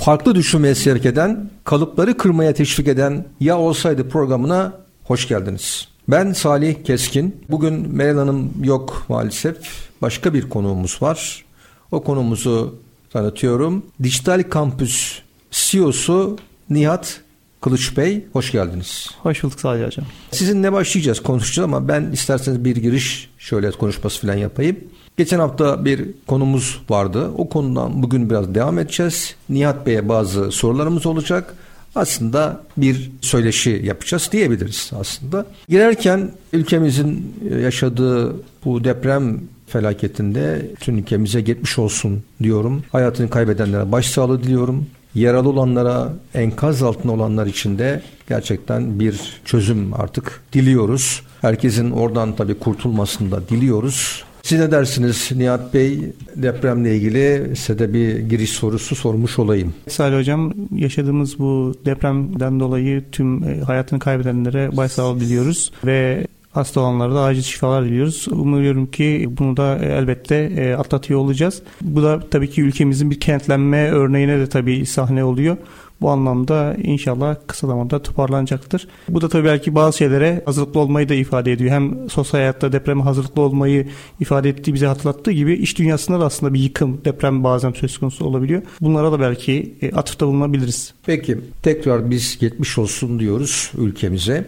[0.00, 4.72] Farklı düşünmeye sevk eden, kalıpları kırmaya teşvik eden Ya Olsaydı programına
[5.04, 5.88] hoş geldiniz.
[6.08, 7.44] Ben Salih Keskin.
[7.50, 9.56] Bugün Meral Hanım yok maalesef.
[10.02, 11.44] Başka bir konuğumuz var.
[11.92, 12.78] O konumuzu
[13.10, 13.86] tanıtıyorum.
[14.02, 15.18] Dijital Kampüs
[15.50, 16.38] CEO'su
[16.70, 17.20] Nihat
[17.60, 19.10] Kılıç Bey hoş geldiniz.
[19.22, 20.06] Hoş bulduk Salih Hocam.
[20.30, 24.76] Sizinle başlayacağız konuşacağız ama ben isterseniz bir giriş şöyle konuşması falan yapayım.
[25.16, 27.30] Geçen hafta bir konumuz vardı.
[27.38, 29.34] O konudan bugün biraz devam edeceğiz.
[29.48, 31.54] Nihat Bey'e bazı sorularımız olacak.
[31.94, 35.46] Aslında bir söyleşi yapacağız diyebiliriz aslında.
[35.68, 42.82] Girerken ülkemizin yaşadığı bu deprem felaketinde tüm ülkemize geçmiş olsun diyorum.
[42.92, 44.86] Hayatını kaybedenlere başsağlığı diliyorum.
[45.14, 51.22] Yaralı olanlara, enkaz altında olanlar için de gerçekten bir çözüm artık diliyoruz.
[51.40, 54.24] Herkesin oradan tabii kurtulmasını da diliyoruz.
[54.50, 55.98] Siz ne dersiniz Nihat Bey
[56.36, 59.74] depremle ilgili size de bir giriş sorusu sormuş olayım.
[59.88, 67.14] Salih Hocam yaşadığımız bu depremden dolayı tüm e, hayatını kaybedenlere başsağlığı diliyoruz ve hasta olanlara
[67.14, 68.28] da acil şifalar diliyoruz.
[68.30, 71.62] Umuyorum ki bunu da e, elbette e, atlatıyor olacağız.
[71.80, 75.56] Bu da tabii ki ülkemizin bir kentlenme örneğine de tabii sahne oluyor.
[76.00, 78.88] Bu anlamda inşallah kısa zamanda toparlanacaktır.
[79.08, 81.70] Bu da tabii belki bazı şeylere hazırlıklı olmayı da ifade ediyor.
[81.70, 83.88] Hem sosyal hayatta depreme hazırlıklı olmayı
[84.20, 88.24] ifade ettiği bize hatırlattığı gibi iş dünyasında da aslında bir yıkım, deprem bazen söz konusu
[88.24, 88.62] olabiliyor.
[88.80, 90.94] Bunlara da belki e, atıfta bulunabiliriz.
[91.06, 94.44] Peki tekrar biz 70 olsun diyoruz ülkemize.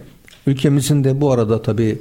[0.47, 1.99] Ülkemizin de bu arada tabii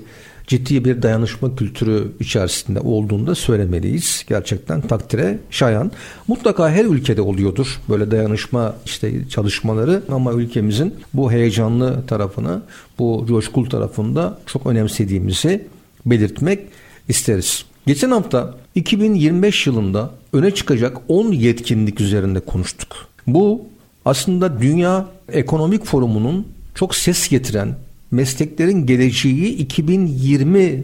[0.51, 4.25] ciddi bir dayanışma kültürü içerisinde olduğunu da söylemeliyiz.
[4.29, 5.91] Gerçekten takdire şayan.
[6.27, 12.61] Mutlaka her ülkede oluyordur böyle dayanışma işte çalışmaları ama ülkemizin bu heyecanlı tarafını,
[12.99, 15.67] bu coşkul tarafında çok önemsediğimizi
[16.05, 16.59] belirtmek
[17.07, 17.65] isteriz.
[17.87, 23.07] Geçen hafta 2025 yılında öne çıkacak 10 yetkinlik üzerinde konuştuk.
[23.27, 23.65] Bu
[24.05, 27.75] aslında Dünya Ekonomik Forumu'nun çok ses getiren
[28.11, 30.83] mesleklerin geleceği 2020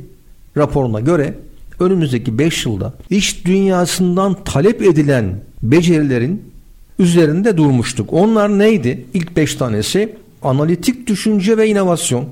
[0.57, 1.33] raporuna göre
[1.79, 6.41] önümüzdeki 5 yılda iş dünyasından talep edilen becerilerin
[6.99, 8.13] üzerinde durmuştuk.
[8.13, 9.05] Onlar neydi?
[9.13, 12.25] İlk 5 tanesi analitik düşünce ve inovasyon.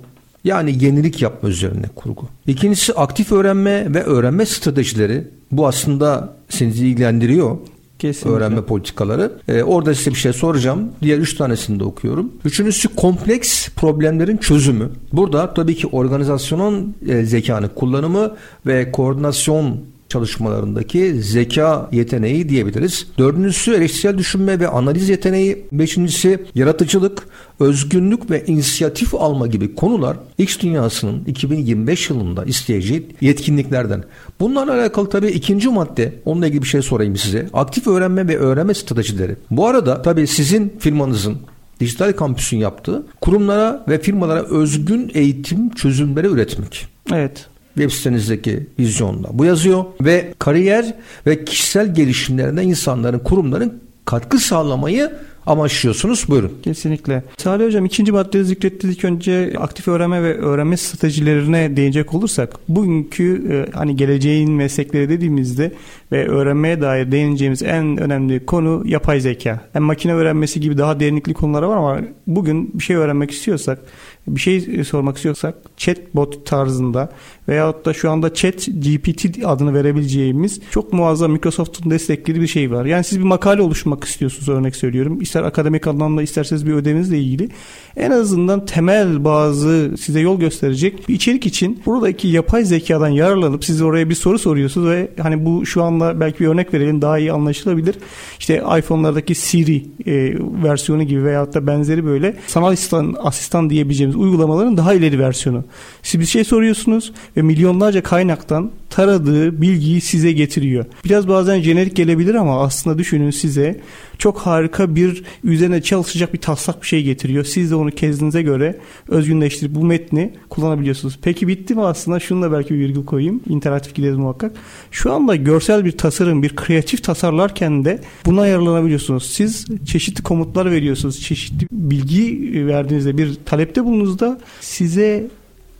[0.44, 2.28] Yani yenilik yapma üzerine kurgu.
[2.48, 5.24] İkincisi aktif öğrenme ve öğrenme stratejileri.
[5.52, 7.58] Bu aslında sizi ilgilendiriyor.
[8.00, 8.38] Kesinlikle.
[8.38, 9.32] öğrenme politikaları.
[9.48, 10.90] Ee, orada size bir şey soracağım.
[11.02, 12.32] Diğer üç tanesini de okuyorum.
[12.46, 14.90] Üçüncüsü kompleks problemlerin çözümü.
[15.14, 18.36] Burada tabii ki organizasyonun e, zekanın kullanımı
[18.66, 19.78] ve koordinasyon
[20.10, 23.08] çalışmalarındaki zeka yeteneği diyebiliriz.
[23.18, 25.66] Dördüncüsü eleştirel düşünme ve analiz yeteneği.
[25.72, 27.24] Beşincisi yaratıcılık,
[27.60, 34.04] özgünlük ve inisiyatif alma gibi konular X dünyasının 2025 yılında isteyeceği yetkinliklerden.
[34.40, 37.50] Bunlarla alakalı tabii ikinci madde, onunla ilgili bir şey sorayım size.
[37.54, 39.36] Aktif öğrenme ve öğrenme stratejileri.
[39.52, 41.38] Bu arada tabii sizin firmanızın
[41.80, 46.88] dijital kampüsün yaptığı kurumlara ve firmalara özgün eğitim çözümleri üretmek.
[47.14, 50.94] Evet web sitenizdeki vizyonda bu yazıyor ve kariyer
[51.28, 55.12] ve kişisel gelişimlerine insanların, kurumların katkı sağlamayı
[55.46, 56.26] amaçlıyorsunuz.
[56.28, 56.52] Buyurun.
[56.64, 57.24] Kesinlikle.
[57.38, 63.72] Salih Hocam ikinci maddeyi zikrettik önce aktif öğrenme ve öğrenme stratejilerine değinecek olursak bugünkü e,
[63.78, 65.72] hani geleceğin meslekleri dediğimizde
[66.16, 69.60] ve öğrenmeye dair değineceğimiz en önemli konu yapay zeka.
[69.74, 73.80] Hem makine öğrenmesi gibi daha derinlikli konulara var ama bugün bir şey öğrenmek istiyorsak
[74.28, 77.10] bir şey sormak istiyorsak chatbot tarzında
[77.48, 82.86] veyahut da şu anda chat GPT adını verebileceğimiz çok muazzam Microsoft'un desteklediği bir şey var.
[82.86, 85.22] Yani siz bir makale oluşturmak istiyorsunuz örnek söylüyorum.
[85.22, 87.50] İster akademik anlamda isterseniz bir ödevinizle ilgili.
[87.98, 93.82] En azından temel bazı size yol gösterecek bir içerik için buradaki yapay zekadan yararlanıp siz
[93.82, 97.32] oraya bir soru soruyorsunuz ve hani bu şu anda belki bir örnek verelim daha iyi
[97.32, 97.96] anlaşılabilir.
[98.40, 104.78] İşte iPhone'lardaki Siri e, versiyonu gibi veyahut da benzeri böyle sanal asistan, asistan diyebileceğimiz uygulamaların
[104.78, 105.64] daha ileri versiyonu.
[106.04, 110.86] Siz bir şey soruyorsunuz ve milyonlarca kaynaktan taradığı bilgiyi size getiriyor.
[111.06, 113.80] Biraz bazen jenerik gelebilir ama aslında düşünün size
[114.18, 117.44] çok harika bir üzerine çalışacak bir taslak bir şey getiriyor.
[117.44, 121.20] Siz de onu kendinize göre özgünleştirip bu metni kullanabiliyorsunuz.
[121.22, 122.20] Peki bitti mi aslında?
[122.20, 123.42] Şunu da belki bir virgül koyayım.
[123.50, 124.52] İnteraktif gideriz muhakkak.
[124.92, 129.32] Şu anda görsel bir tasarım, bir kreatif tasarlarken de buna ayarlanabiliyorsunuz.
[129.32, 131.22] Siz çeşitli komutlar veriyorsunuz.
[131.22, 135.28] Çeşitli bilgi verdiğinizde bir talepte bulunduğunuzda size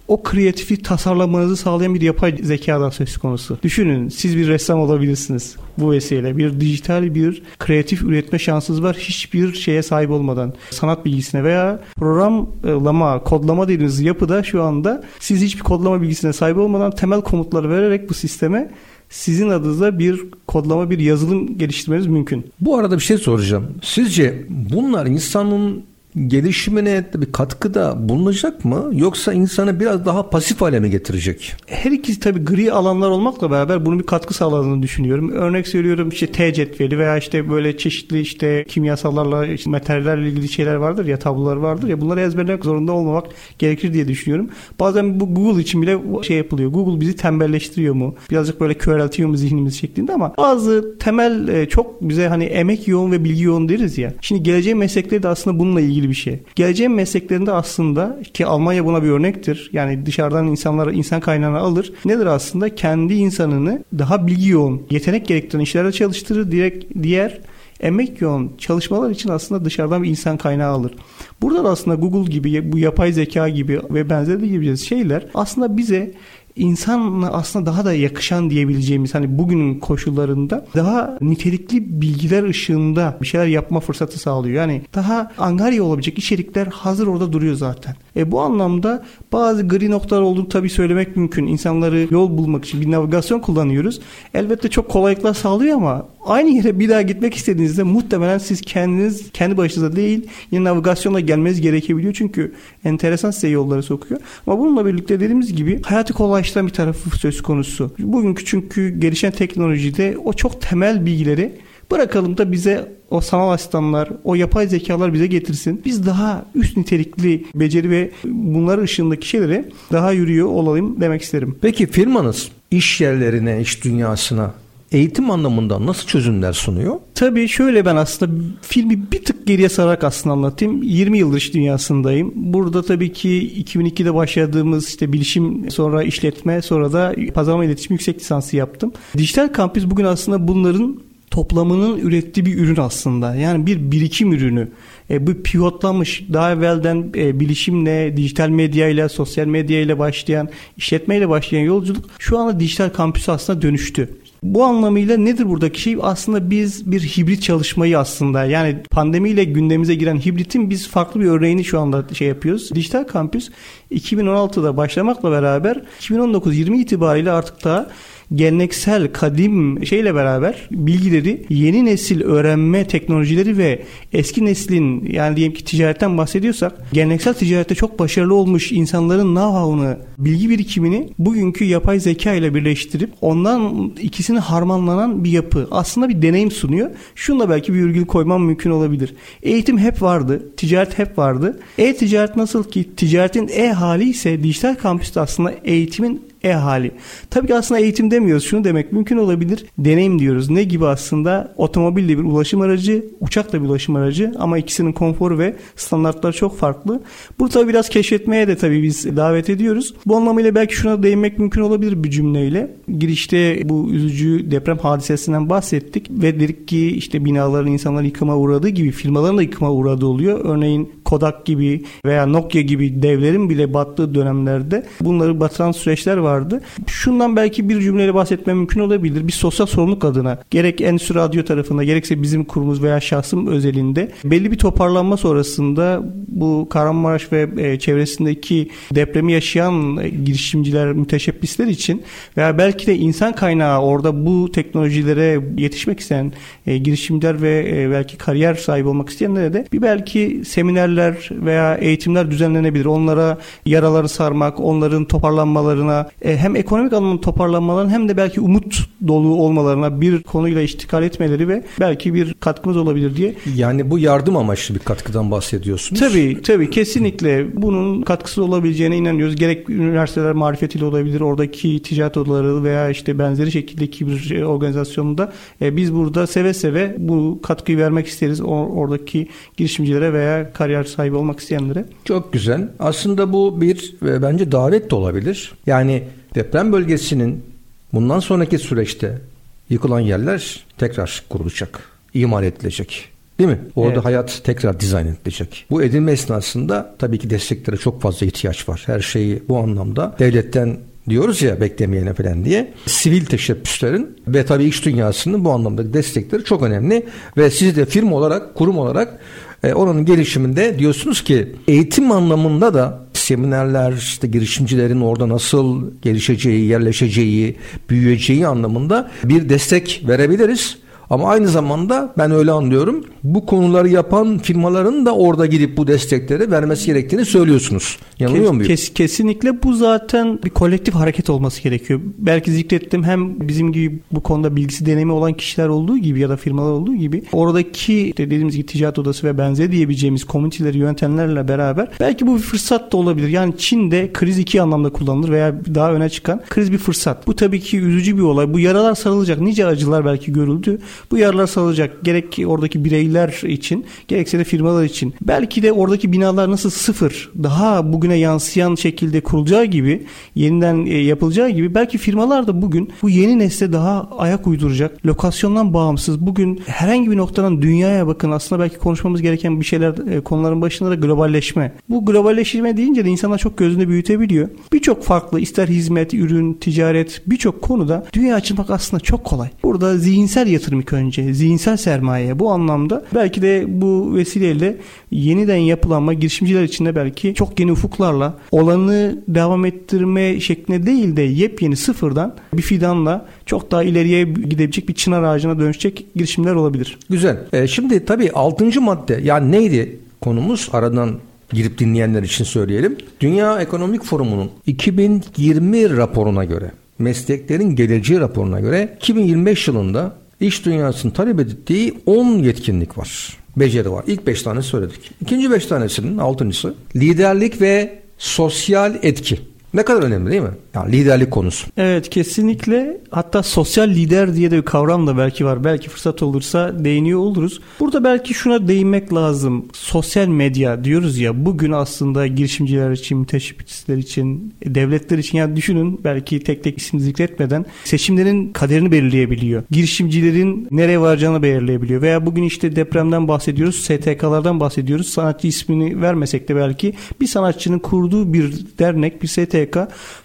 [0.08, 3.58] o kreatifi tasarlamanızı sağlayan bir yapay zekadan söz konusu.
[3.64, 6.38] Düşünün siz bir ressam olabilirsiniz bu vesileyle.
[6.38, 10.54] Bir dijital bir kreatif üretme şansınız var hiçbir şeye sahip olmadan.
[10.70, 16.92] Sanat bilgisine veya programlama, kodlama dediğiniz yapıda şu anda siz hiçbir kodlama bilgisine sahip olmadan
[16.92, 18.72] temel komutları vererek bu sisteme
[19.10, 22.46] sizin adınıza bir kodlama bir yazılım geliştirmeniz mümkün.
[22.62, 23.68] Bu arada bir şey soracağım.
[23.82, 25.84] Sizce bunlar insanın
[26.28, 31.54] gelişimine bir katkıda bulunacak mı yoksa insanı biraz daha pasif hale mi getirecek?
[31.68, 35.32] Her ikisi tabii gri alanlar olmakla beraber bunun bir katkı sağladığını düşünüyorum.
[35.32, 40.76] Örnek söylüyorum işte T cetveli veya işte böyle çeşitli işte kimyasallarla işte materyallerle ilgili şeyler
[40.76, 43.26] vardır ya tablolar vardır ya bunları ezberlemek zorunda olmamak
[43.60, 44.50] gerekir diye düşünüyorum.
[44.80, 46.72] Bazen bu Google için bile şey yapılıyor.
[46.72, 48.16] Google bizi tembelleştiriyor mu?
[48.32, 53.12] Birazcık böyle köreltiyor mu zihnimiz şeklinde ama bazı temel e, çok bize hani emek yoğun
[53.12, 54.14] ve bilgi yoğun deriz ya.
[54.22, 56.40] Şimdi geleceğin meslekleri de aslında bununla ilgili ilgili bir şey.
[56.56, 59.70] Geleceğin mesleklerinde aslında ki Almanya buna bir örnektir.
[59.74, 61.94] Yani dışarıdan insanları insan kaynağını alır.
[62.06, 62.76] Nedir aslında?
[62.76, 66.52] Kendi insanını daha bilgi yoğun, yetenek gerektiren işlerde çalıştırır.
[66.52, 67.42] Direkt diğer
[67.80, 70.96] emek yoğun çalışmalar için aslında dışarıdan bir insan kaynağı alır.
[71.42, 76.14] Burada da aslında Google gibi, bu yapay zeka gibi ve benzeri gibi şeyler aslında bize
[76.56, 83.46] insanla aslında daha da yakışan diyebileceğimiz hani bugünün koşullarında daha nitelikli bilgiler ışığında bir şeyler
[83.46, 84.56] yapma fırsatı sağlıyor.
[84.56, 87.96] Yani daha angarya olabilecek içerikler hazır orada duruyor zaten.
[88.16, 91.48] E bu anlamda bazı gri noktalar olduğunu tabii söylemek mümkün.
[91.48, 94.02] İnsanları yol bulmak için bir navigasyon kullanıyoruz.
[94.34, 99.58] Elbette çok kolaylıklar sağlıyor ama aynı yere bir daha gitmek istediğinizde muhtemelen siz kendiniz kendi
[99.58, 102.14] başınıza değil yine navigasyonla gelmeniz gerekebiliyor.
[102.14, 102.54] Çünkü
[102.84, 104.22] enteresan size yolları sokuyor.
[104.48, 107.92] Ama bununla birlikte dediğimiz gibi hayatı kolaylaştıran bir tarafı söz konusu.
[108.00, 111.52] Bugünkü çünkü gelişen teknolojide o çok temel bilgileri
[111.92, 115.82] Bırakalım da bize o sanal asistanlar, o yapay zekalar bize getirsin.
[115.86, 121.56] Biz daha üst nitelikli beceri ve bunlar ışığındaki şeyleri daha yürüyor olalım demek isterim.
[121.62, 124.54] Peki firmanız iş yerlerine, iş dünyasına
[124.92, 126.96] eğitim anlamında nasıl çözümler sunuyor?
[127.16, 130.84] Tabii şöyle ben aslında filmi bir tık geriye sararak aslında anlatayım.
[130.84, 132.32] 20 yıldır iş dünyasındayım.
[132.36, 138.56] Burada tabii ki 2002'de başladığımız işte bilişim sonra işletme sonra da pazarlama iletişim yüksek lisansı
[138.56, 138.94] yaptım.
[139.18, 143.36] Dijital kampüs bugün aslında bunların toplamının ürettiği bir ürün aslında.
[143.36, 144.68] Yani bir birikim ürünü.
[145.10, 152.06] E, bu pivotlanmış daha evvelden e, bilişimle, dijital medyayla, sosyal medyayla başlayan, işletmeyle başlayan yolculuk
[152.20, 154.10] şu anda dijital kampüs aslında dönüştü.
[154.46, 155.98] Bu anlamıyla nedir buradaki şey?
[156.02, 161.64] Aslında biz bir hibrit çalışmayı aslında yani pandemiyle gündemimize giren hibritin biz farklı bir örneğini
[161.64, 162.72] şu anda şey yapıyoruz.
[162.76, 163.50] Dijital kampüs
[163.96, 167.90] 2016'da başlamakla beraber 2019-20 itibariyle artık da
[168.34, 173.84] geleneksel kadim şeyle beraber bilgileri yeni nesil öğrenme teknolojileri ve
[174.14, 180.50] eski neslin yani diyelim ki ticaretten bahsediyorsak geleneksel ticarette çok başarılı olmuş insanların know-how'ını bilgi
[180.50, 185.68] birikimini bugünkü yapay zeka ile birleştirip ondan ikisini harmanlanan bir yapı.
[185.72, 186.90] Aslında bir deneyim sunuyor.
[187.16, 189.16] Şunla belki bir virgül koymam mümkün olabilir.
[189.44, 190.50] Eğitim hep vardı.
[190.58, 191.60] Ticaret hep vardı.
[191.78, 196.92] E-ticaret nasıl ki ticaretin e hali ise dijital kampüste aslında eğitimin e-hali.
[197.30, 198.44] Tabii ki aslında eğitim demiyoruz.
[198.44, 199.66] Şunu demek mümkün olabilir.
[199.78, 200.50] Deneyim diyoruz.
[200.50, 201.54] Ne gibi aslında?
[201.58, 206.34] Otomobil de bir ulaşım aracı, uçak da bir ulaşım aracı ama ikisinin konforu ve standartları
[206.34, 207.02] çok farklı.
[207.40, 209.94] Burada tabii biraz keşfetmeye de tabii biz davet ediyoruz.
[210.06, 212.76] Bu anlamıyla belki şuna değinmek mümkün olabilir bir cümleyle.
[213.00, 218.92] Girişte bu üzücü deprem hadisesinden bahsettik ve dedik ki işte binaların insanların yıkıma uğradığı gibi
[218.92, 220.40] firmaların da yıkıma uğradığı oluyor.
[220.44, 226.62] Örneğin Kodak gibi veya Nokia gibi devlerin bile battığı dönemlerde bunları batıran süreçler vardı.
[226.88, 229.28] Şundan belki bir cümleyle bahsetmem mümkün olabilir.
[229.28, 234.52] Bir sosyal sorumluluk adına gerek Endüstri Radyo tarafında gerekse bizim kurumumuz veya şahsım özelinde belli
[234.52, 242.04] bir toparlanma sonrasında bu Kahramanmaraş ve e, çevresindeki depremi yaşayan e, girişimciler, müteşebbisler için
[242.38, 246.34] veya belki de insan kaynağı orada bu teknolojilere yetişmek isteyen
[246.68, 252.32] e, girişimciler ve belki kariyer sahibi olmak isteyenlere de bir belki seminer seminerler veya eğitimler
[252.32, 252.86] düzenlenebilir.
[252.86, 260.02] Onlara yaraları sarmak, onların toparlanmalarına hem ekonomik anlamda toparlanmalarına hem de belki umut dolu olmalarına
[260.02, 263.36] bir konuyla iştikal etmeleri ve belki bir katkımız olabilir diye.
[263.56, 266.00] Yani bu yardım amaçlı bir katkıdan bahsediyorsunuz.
[266.00, 269.36] Tabii tabii kesinlikle bunun katkısı olabileceğine inanıyoruz.
[269.36, 275.94] Gerek üniversiteler marifetiyle olabilir, oradaki ticaret odaları veya işte benzeri şekildeki bir organizasyonda e, biz
[275.94, 279.28] burada seve seve bu katkıyı vermek isteriz oradaki
[279.58, 281.86] girişimcilere veya kariyer sahibi olmak isteyenlere.
[282.06, 282.70] Çok güzel.
[282.80, 285.54] Aslında bu bir e, bence davet de olabilir.
[285.66, 286.04] Yani
[286.36, 287.46] deprem bölgesinin
[287.94, 289.22] bundan sonraki süreçte
[289.70, 291.80] yıkılan yerler tekrar kurulacak,
[292.14, 293.10] imar edilecek.
[293.40, 293.60] Değil mi?
[293.76, 294.06] Orada evet.
[294.06, 295.66] hayat tekrar dizayn edilecek.
[295.70, 298.84] Bu edinme esnasında tabii ki desteklere çok fazla ihtiyaç var.
[298.86, 300.78] Her şeyi bu anlamda devletten
[301.10, 302.74] diyoruz ya beklemeyene falan diye.
[302.86, 307.06] Sivil teşebbüslerin ve tabii iş dünyasının bu anlamda destekleri çok önemli
[307.38, 309.20] ve siz de firma olarak, kurum olarak
[309.64, 317.56] e, oranın gelişiminde diyorsunuz ki eğitim anlamında da seminerler işte girişimcilerin orada nasıl gelişeceği, yerleşeceği,
[317.90, 320.78] büyüyeceği anlamında bir destek verebiliriz.
[321.10, 323.06] Ama aynı zamanda ben öyle anlıyorum.
[323.24, 327.98] Bu konuları yapan firmaların da orada gidip bu destekleri vermesi gerektiğini söylüyorsunuz.
[328.20, 328.68] Yanılıyor kes, muyum?
[328.68, 332.00] Kes, kesinlikle bu zaten bir kolektif hareket olması gerekiyor.
[332.18, 336.38] Belki zikrettim hem bizim gibi bu konuda bilgisi deneyimi olan kişiler olduğu gibi ya da
[336.38, 341.88] firmalar olduğu gibi oradaki işte dediğimiz gibi ticaret odası ve benzeri diyebileceğimiz komüniteleri yöntemlerle beraber
[342.00, 343.28] belki bu bir fırsat da olabilir.
[343.28, 347.28] Yani Çin'de kriz iki anlamda kullanılır veya daha öne çıkan kriz bir fırsat.
[347.28, 348.54] Bu tabii ki üzücü bir olay.
[348.54, 349.42] Bu yaralar sarılacak.
[349.42, 350.80] Nice acılar belki görüldü.
[351.12, 352.04] Bu yaralar sarılacak.
[352.04, 355.14] Gerek oradaki bireyler için gerekse de firmalar için.
[355.22, 361.50] Belki de oradaki binalar nasıl sıfır daha bugüne yansıyan şekilde kurulacağı gibi yeniden e, yapılacağı
[361.50, 365.06] gibi belki firmalar da bugün bu yeni nesle daha ayak uyduracak.
[365.06, 370.20] Lokasyondan bağımsız bugün herhangi bir noktadan dünyaya bakın aslında belki konuşmamız gereken bir şeyler e,
[370.22, 371.74] konuların başında da globalleşme.
[371.90, 374.50] Bu globalleşme deyince de insanlar çok gözünde büyütebiliyor.
[374.74, 379.50] Birçok farklı ister hizmet, ürün, ticaret birçok konuda dünya açılmak aslında çok kolay.
[379.64, 384.78] Burada zihinsel yatırım ilk önce, zihinsel sermaye bu anlamda belki de bu vesileyle
[385.12, 391.22] yeniden yapılanma girişimciler için de belki çok yeni ufuklarla olanı devam ettirme şeklinde değil de
[391.22, 396.98] yepyeni sıfırdan bir fidanla çok daha ileriye gidebilecek bir çınar ağacına dönüşecek girişimler olabilir.
[397.10, 397.38] Güzel.
[397.54, 398.82] E, şimdi tabii 6.
[398.82, 400.70] madde yani neydi konumuz?
[400.74, 401.16] Aradan
[401.54, 402.98] girip dinleyenler için söyleyelim.
[403.20, 410.14] Dünya Ekonomik Forumu'nun 2020 raporuna göre mesleklerin geleceği raporuna göre 2025 yılında
[410.48, 413.38] iş dünyasının talep ettiği 10 yetkinlik var.
[413.58, 414.04] Beceri var.
[414.08, 415.12] İlk 5 tane söyledik.
[415.22, 419.40] İkinci 5 tanesinin altıncısı liderlik ve sosyal etki.
[419.74, 420.50] Ne kadar önemli değil mi?
[420.76, 421.68] Yani liderlik konusu.
[421.78, 422.98] Evet kesinlikle.
[423.12, 425.64] Hatta sosyal lider diye de bir kavram da belki var.
[425.64, 427.60] Belki fırsat olursa değiniyor oluruz.
[427.80, 429.66] Burada belki şuna değinmek lazım.
[429.74, 436.40] Sosyal medya diyoruz ya bugün aslında girişimciler için, müteşebbisler için, devletler için yani düşünün belki
[436.40, 439.64] tek tek isim zikretmeden seçimlerin kaderini belirleyebiliyor.
[439.72, 442.02] Girişimcilerin nereye varacağını belirleyebiliyor.
[442.02, 445.10] Veya bugün işte depremden bahsediyoruz, STK'lardan bahsediyoruz.
[445.10, 449.78] Sanatçı ismini vermesek de belki bir sanatçının kurduğu bir dernek, bir STK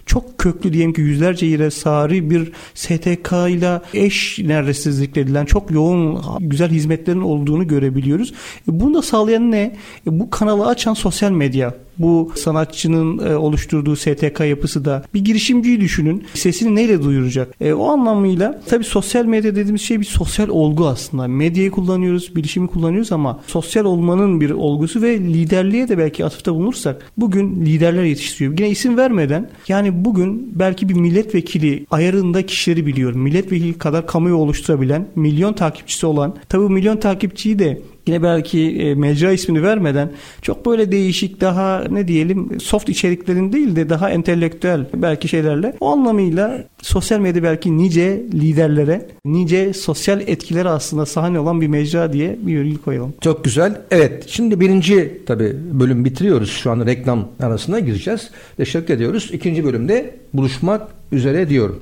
[0.07, 6.23] çok köklü diyelim ki yüzlerce yere sari bir STK ile eş neredeyse zikredilen çok yoğun
[6.41, 8.33] güzel hizmetlerin olduğunu görebiliyoruz.
[8.69, 9.77] E, bunu da sağlayan ne?
[10.07, 15.81] E, bu kanalı açan sosyal medya bu sanatçının e, oluşturduğu STK yapısı da bir girişimciyi
[15.81, 16.25] düşünün.
[16.35, 17.55] Sesini neyle duyuracak?
[17.61, 21.29] E, o anlamıyla tabii sosyal medya dediğimiz şey bir sosyal olgu aslında.
[21.29, 27.13] Medyayı kullanıyoruz, bilişimi kullanıyoruz ama sosyal olmanın bir olgusu ve liderliğe de belki atıfta bulunursak
[27.17, 28.59] bugün liderler yetiştiriyor.
[28.59, 33.21] Yine isim vermeden yani bugün belki bir milletvekili ayarında kişileri biliyorum.
[33.21, 39.33] Milletvekili kadar kamuoyu oluşturabilen, milyon takipçisi olan, tabii milyon takipçiyi de yine belki e, mecra
[39.33, 45.29] ismini vermeden çok böyle değişik daha ne diyelim soft içeriklerin değil de daha entelektüel belki
[45.29, 51.69] şeylerle o anlamıyla sosyal medya belki nice liderlere nice sosyal etkileri aslında sahne olan bir
[51.69, 53.15] mecra diye bir virgül koyalım.
[53.21, 53.81] Çok güzel.
[53.91, 56.51] Evet şimdi birinci tabi bölüm bitiriyoruz.
[56.51, 58.31] Şu an reklam arasına gireceğiz.
[58.57, 59.31] Teşekkür ediyoruz.
[59.33, 61.81] İkinci bölümde buluşmak üzere diyorum.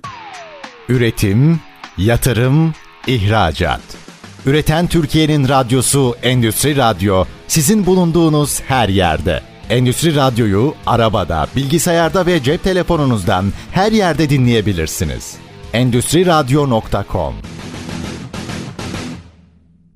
[0.88, 1.60] Üretim,
[1.98, 2.72] yatırım,
[3.06, 4.07] ihracat.
[4.48, 9.40] Üreten Türkiye'nin radyosu Endüstri Radyo sizin bulunduğunuz her yerde.
[9.70, 15.36] Endüstri Radyo'yu arabada, bilgisayarda ve cep telefonunuzdan her yerde dinleyebilirsiniz.
[15.72, 17.34] Endüstri Radyo.com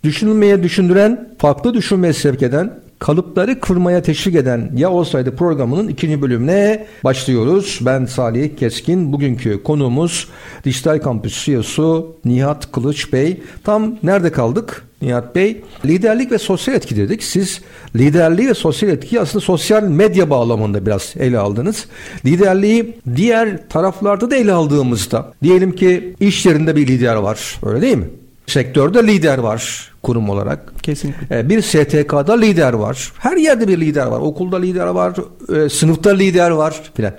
[0.05, 6.87] Düşünülmeye düşündüren, farklı düşünmeye sevk eden kalıpları kırmaya teşvik eden Ya Olsaydı programının ikinci bölümüne
[7.05, 7.79] başlıyoruz.
[7.83, 9.13] Ben Salih Keskin.
[9.13, 10.29] Bugünkü konuğumuz
[10.65, 13.43] Dijital Kampüs CEO'su Nihat Kılıç Bey.
[13.65, 14.85] Tam nerede kaldık?
[15.03, 15.65] Nihat Bey.
[15.85, 17.23] Liderlik ve sosyal etki dedik.
[17.23, 17.61] Siz
[17.97, 21.87] liderliği ve sosyal etkiyi aslında sosyal medya bağlamında biraz ele aldınız.
[22.25, 27.61] Liderliği diğer taraflarda da ele aldığımızda diyelim ki iş yerinde bir lider var.
[27.63, 28.07] Öyle değil mi?
[28.47, 30.73] Sektörde lider var kurum olarak.
[30.83, 31.39] Kesinlikle.
[31.39, 33.13] Ee, bir STK'da lider var.
[33.19, 34.21] Her yerde bir lider var.
[34.21, 35.15] Okulda lider var,
[35.57, 37.15] e, sınıfta lider var filan.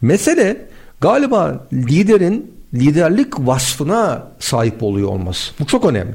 [0.00, 0.66] Mesele
[1.00, 5.52] galiba liderin liderlik vasfına sahip oluyor olması.
[5.60, 6.14] Bu çok önemli.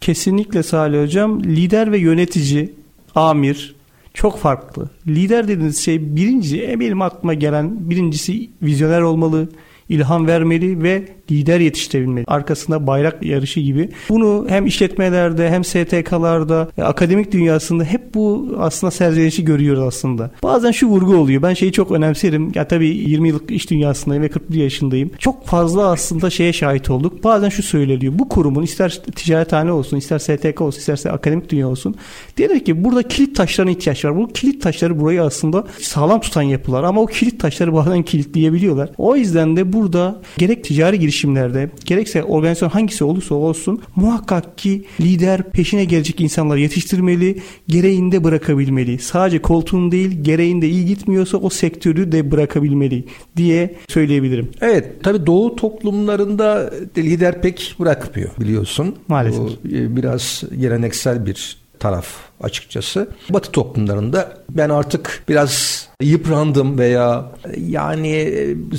[0.00, 1.44] Kesinlikle Salih Hocam.
[1.44, 2.74] Lider ve yönetici,
[3.14, 3.74] amir
[4.14, 4.88] çok farklı.
[5.06, 9.48] Lider dediğiniz şey birinci, benim aklıma gelen birincisi vizyoner olmalı,
[9.88, 12.24] ilham vermeli ve lider yetiştirebilmeli.
[12.28, 13.88] Arkasında bayrak yarışı gibi.
[14.08, 20.30] Bunu hem işletmelerde hem STK'larda, e, akademik dünyasında hep bu aslında serzenişi görüyoruz aslında.
[20.42, 21.42] Bazen şu vurgu oluyor.
[21.42, 22.52] Ben şeyi çok önemserim.
[22.54, 25.10] Ya tabii 20 yıllık iş dünyasındayım ve 41 yaşındayım.
[25.18, 27.24] Çok fazla aslında şeye şahit olduk.
[27.24, 28.12] Bazen şu söyleniyor.
[28.18, 31.94] Bu kurumun ister ticarethane olsun, ister STK olsun, isterse akademik dünya olsun.
[32.36, 34.16] Diyelim ki burada kilit taşlarına ihtiyaç var.
[34.16, 38.90] Bu kilit taşları burayı aslında sağlam tutan yapılar ama o kilit taşları bazen kilitleyebiliyorlar.
[38.98, 45.50] O yüzden de burada gerek ticari girişimlerde gerekse organizasyon hangisi olursa olsun muhakkak ki lider
[45.50, 48.98] peşine gelecek insanları yetiştirmeli, gereğinde bırakabilmeli.
[48.98, 53.04] Sadece koltuğun değil gereğinde iyi gitmiyorsa o sektörü de bırakabilmeli
[53.36, 54.48] diye söyleyebilirim.
[54.60, 58.94] Evet tabi doğu toplumlarında lider pek bırakmıyor biliyorsun.
[59.08, 59.40] Maalesef.
[59.40, 62.06] Bu e, biraz geleneksel bir taraf
[62.40, 63.08] açıkçası.
[63.30, 68.30] Batı toplumlarında ben artık biraz yıprandım veya yani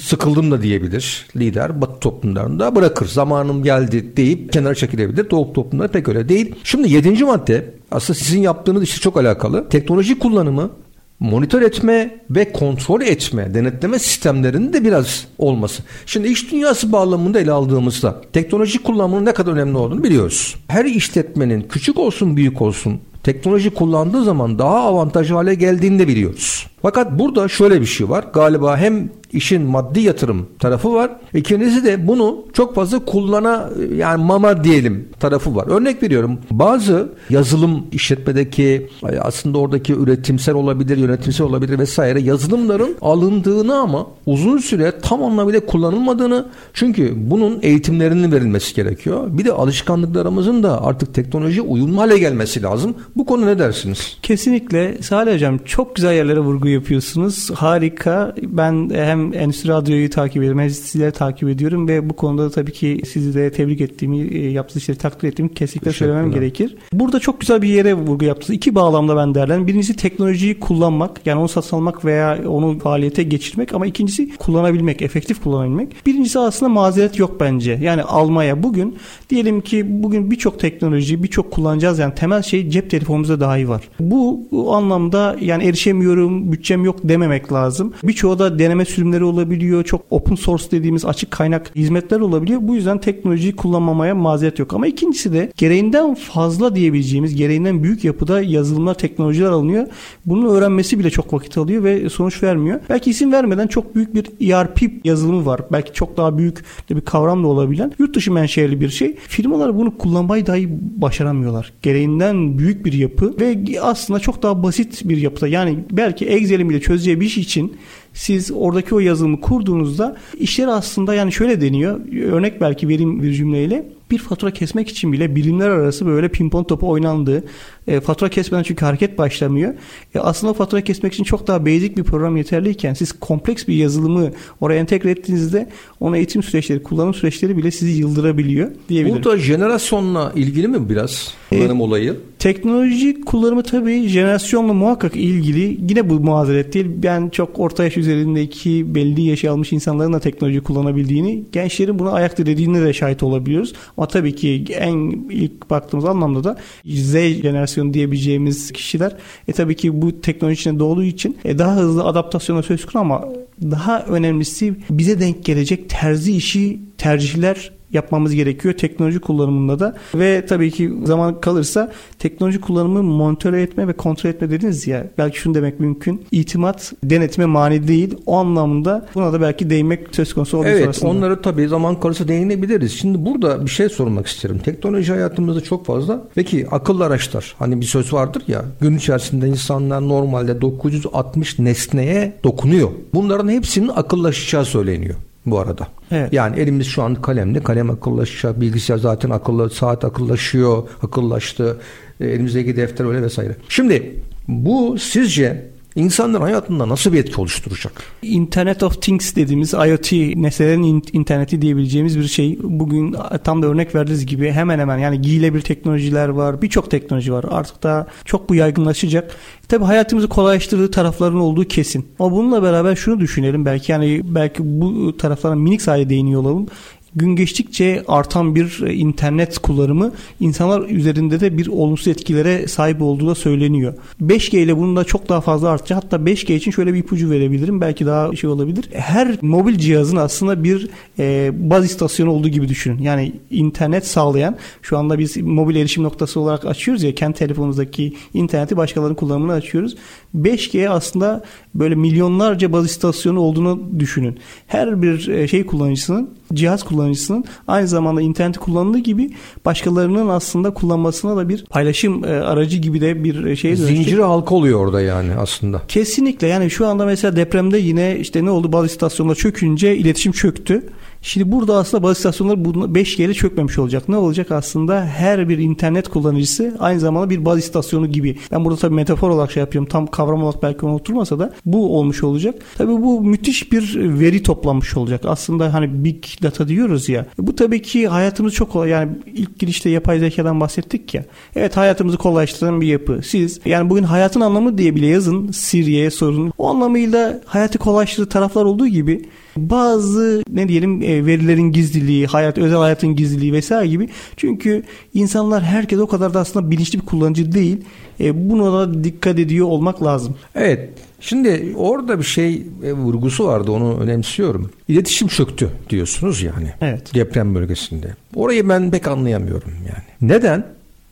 [0.02, 5.30] sıkıldım da diyebilir lider Batı toplumlarında bırakır zamanım geldi deyip kenara çekilebilir.
[5.30, 6.56] Doğu toplumları pek öyle değil.
[6.64, 9.70] Şimdi yedinci madde aslında sizin yaptığınız işte çok alakalı.
[9.70, 10.72] Teknoloji kullanımı
[11.20, 15.84] monitör etme ve kontrol etme, denetleme sistemlerinin de biraz olması.
[16.06, 20.56] Şimdi iş dünyası bağlamında ele aldığımızda teknoloji kullanımının ne kadar önemli olduğunu biliyoruz.
[20.68, 26.68] Her işletmenin küçük olsun büyük olsun teknoloji kullandığı zaman daha avantajlı hale geldiğini de biliyoruz.
[26.86, 28.26] Fakat burada şöyle bir şey var.
[28.34, 31.12] Galiba hem işin maddi yatırım tarafı var.
[31.34, 35.68] İkincisi de bunu çok fazla kullana yani mama diyelim tarafı var.
[35.68, 36.40] Örnek veriyorum.
[36.52, 38.88] Bazı yazılım işletmedeki
[39.22, 46.46] aslında oradaki üretimsel olabilir, yönetimsel olabilir vesaire yazılımların alındığını ama uzun süre tam anlamıyla kullanılmadığını
[46.74, 49.28] çünkü bunun eğitimlerinin verilmesi gerekiyor.
[49.30, 52.96] Bir de alışkanlıklarımızın da artık teknoloji uyumlu hale gelmesi lazım.
[53.16, 54.18] Bu konu ne dersiniz?
[54.22, 57.52] Kesinlikle Salih Hocam çok güzel yerlere vurgu yapıyorsunuz.
[57.52, 58.36] Harika.
[58.44, 62.72] Ben hem Endüstri Radyo'yu takip ediyorum hem sizleri takip ediyorum ve bu konuda da tabii
[62.72, 66.76] ki sizi de tebrik ettiğimi, e, yaptığınız işleri takdir ettiğimi kesinlikle söylemem gerekir.
[66.94, 68.50] Burada çok güzel bir yere vurgu yaptınız.
[68.50, 69.68] İki bağlamda ben değerlendim.
[69.68, 75.44] Birincisi teknolojiyi kullanmak yani onu satın almak veya onu faaliyete geçirmek ama ikincisi kullanabilmek, efektif
[75.44, 76.06] kullanabilmek.
[76.06, 77.80] Birincisi aslında mazeret yok bence.
[77.82, 78.96] Yani almaya bugün
[79.30, 83.82] diyelim ki bugün birçok teknoloji, birçok kullanacağız yani temel şey cep telefonumuzda dahi var.
[84.00, 84.46] Bu
[84.76, 87.94] anlamda yani erişemiyorum, bütçem yok dememek lazım.
[88.04, 89.84] Birçoğu da deneme sürümleri olabiliyor.
[89.84, 92.60] Çok open source dediğimiz açık kaynak hizmetler olabiliyor.
[92.64, 94.74] Bu yüzden teknolojiyi kullanmamaya mazeret yok.
[94.74, 99.88] Ama ikincisi de gereğinden fazla diyebileceğimiz, gereğinden büyük yapıda yazılımlar, teknolojiler alınıyor.
[100.26, 102.80] Bunun öğrenmesi bile çok vakit alıyor ve sonuç vermiyor.
[102.90, 105.62] Belki isim vermeden çok büyük bir ERP yazılımı var.
[105.72, 109.16] Belki çok daha büyük bir kavram da olabilen yurt dışı menşeli bir şey.
[109.16, 110.70] Firmalar bunu kullanmayı dahi
[111.02, 111.74] başaramıyorlar.
[111.82, 115.48] Gereğinden büyük bir yapı ve aslında çok daha basit bir yapıda.
[115.48, 117.78] Yani belki Excel'in çözeceği bir iş için
[118.14, 122.00] siz oradaki o yazılımı kurduğunuzda işler aslında yani şöyle deniyor.
[122.32, 126.90] Örnek belki vereyim bir cümleyle bir fatura kesmek için bile bilimler arası böyle pimpon topu
[126.90, 127.44] oynandığı
[127.88, 129.74] e, fatura kesmeden çünkü hareket başlamıyor.
[130.16, 134.32] E, aslında fatura kesmek için çok daha basic bir program yeterliyken siz kompleks bir yazılımı
[134.62, 139.20] oraya entegre ettiğinizde ona eğitim süreçleri, kullanım süreçleri bile sizi yıldırabiliyor diyebilirim.
[139.20, 142.18] Bu da jenerasyonla ilgili mi biraz kullanım e, olayı?
[142.40, 145.78] Teknoloji kullanımı tabii jenerasyonla muhakkak ilgili.
[145.90, 146.86] Yine bu mazeret değil.
[147.04, 152.38] Ben çok orta yaş üzerindeki belli yaş almış insanların da teknoloji kullanabildiğini, gençlerin buna ayak
[152.38, 153.74] dirediğine de şahit olabiliyoruz.
[153.98, 154.98] Ama tabii ki en
[155.30, 159.16] ilk baktığımız anlamda da Z jenerasyonu diyebileceğimiz kişiler
[159.48, 163.26] e tabii ki bu teknoloji içinde doğduğu için e, daha hızlı adaptasyona söz konusu ama
[163.62, 170.72] daha önemlisi bize denk gelecek terzi işi tercihler yapmamız gerekiyor teknoloji kullanımında da ve tabii
[170.72, 175.80] ki zaman kalırsa teknoloji kullanımı monitör etme ve kontrol etme dediniz ya belki şunu demek
[175.80, 180.82] mümkün itimat denetime mani değil o anlamda buna da belki değinmek söz konusu olur Evet
[180.82, 181.10] sonrasında.
[181.10, 182.94] onları tabii zaman kalırsa değinebiliriz.
[182.94, 184.60] Şimdi burada bir şey sormak isterim.
[184.60, 186.28] Teknoloji hayatımızda çok fazla.
[186.36, 192.90] Peki akıllı araçlar hani bir söz vardır ya gün içerisinde insanlar normalde 960 nesneye dokunuyor.
[193.14, 195.16] Bunların hepsinin akıllaşacağı söyleniyor.
[195.46, 195.88] Bu arada.
[196.12, 196.34] Evet.
[196.34, 197.64] Yani elimiz şu an kalemde.
[197.64, 198.62] Kalem akıllaşacak.
[198.62, 199.70] Bilgisayar zaten akıllı.
[199.70, 200.90] Saat akıllaşıyor.
[201.04, 201.78] Akıllaştı.
[202.20, 203.56] E, elimizdeki defter öyle vesaire.
[203.70, 208.04] Şimdi bu sizce insanların hayatında nasıl bir etki oluşturacak?
[208.22, 212.58] Internet of Things dediğimiz IoT nesnelerin interneti diyebileceğimiz bir şey.
[212.64, 216.62] Bugün tam da örnek verdiğiniz gibi hemen hemen yani giyilebilir teknolojiler var.
[216.62, 217.46] Birçok teknoloji var.
[217.50, 219.36] Artık da çok bu yaygınlaşacak.
[219.68, 222.08] Tabi hayatımızı kolaylaştırdığı tarafların olduğu kesin.
[222.20, 223.66] Ama bununla beraber şunu düşünelim.
[223.66, 226.68] Belki yani belki bu taraflara minik sayede değiniyor olalım
[227.16, 233.28] gün geçtikçe artan bir e, internet kullanımı insanlar üzerinde de bir olumsuz etkilere sahip olduğu
[233.28, 233.94] da söyleniyor.
[234.22, 236.04] 5G ile bunun da çok daha fazla artacak.
[236.04, 237.82] Hatta 5G için şöyle bir ipucu verebilirim.
[237.82, 238.90] Belki daha şey olabilir.
[238.94, 243.02] Her mobil cihazın aslında bir e, baz istasyonu olduğu gibi düşünün.
[243.02, 248.78] Yani internet sağlayan şu anda biz mobil erişim noktası olarak açıyoruz ya kendi telefonumuzdaki interneti
[248.78, 249.96] başkalarının kullanımını açıyoruz.
[250.42, 251.44] 5G aslında
[251.76, 254.40] böyle milyonlarca baz istasyonu olduğunu düşünün.
[254.68, 259.34] Her bir e, şey kullanıcısının cihaz kullanıcısının aynı zamanda interneti kullandığı gibi
[259.66, 264.80] başkalarının aslında kullanmasına da bir paylaşım e, aracı gibi de bir şey Zincir halka oluyor
[264.80, 265.82] orada yani aslında.
[265.88, 270.84] Kesinlikle yani şu anda mesela depremde yine işte ne oldu baz istasyonları çökünce iletişim çöktü.
[271.26, 274.10] Şimdi burada aslında baz istasyonları 5G ile çökmemiş olacak.
[274.10, 278.38] Ne olacak aslında her bir internet kullanıcısı aynı zamanda bir baz istasyonu gibi.
[278.52, 279.90] Ben burada tabii metafor olarak şey yapıyorum.
[279.90, 282.56] Tam kavram olarak belki onu oturmasa da bu olmuş olacak.
[282.78, 285.22] Tabii bu müthiş bir veri toplanmış olacak.
[285.26, 287.26] Aslında hani big data diyoruz ya.
[287.38, 288.90] Bu tabii ki hayatımız çok kolay.
[288.90, 291.26] Yani ilk girişte yapay zekadan bahsettik ya.
[291.56, 293.22] Evet hayatımızı kolaylaştıran bir yapı.
[293.24, 296.54] Siz yani bugün hayatın anlamı diye bile yazın Siri'ye sorun.
[296.58, 299.26] O anlamıyla hayatı kolaylaştırdığı taraflar olduğu gibi
[299.58, 304.10] bazı ne diyelim e, verilerin gizliliği, hayat özel hayatın gizliliği vesaire gibi.
[304.38, 307.78] Çünkü insanlar herkes o kadar da aslında bilinçli bir kullanıcı değil.
[308.20, 310.36] E, buna da dikkat ediyor olmak lazım.
[310.56, 310.90] Evet.
[311.20, 314.72] Şimdi orada bir şey e, vurgusu vardı onu önemsiyorum.
[314.88, 316.74] İletişim çöktü diyorsunuz yani.
[316.82, 317.14] Evet.
[317.14, 318.16] Deprem bölgesinde.
[318.36, 320.32] Orayı ben pek anlayamıyorum yani.
[320.34, 320.66] Neden?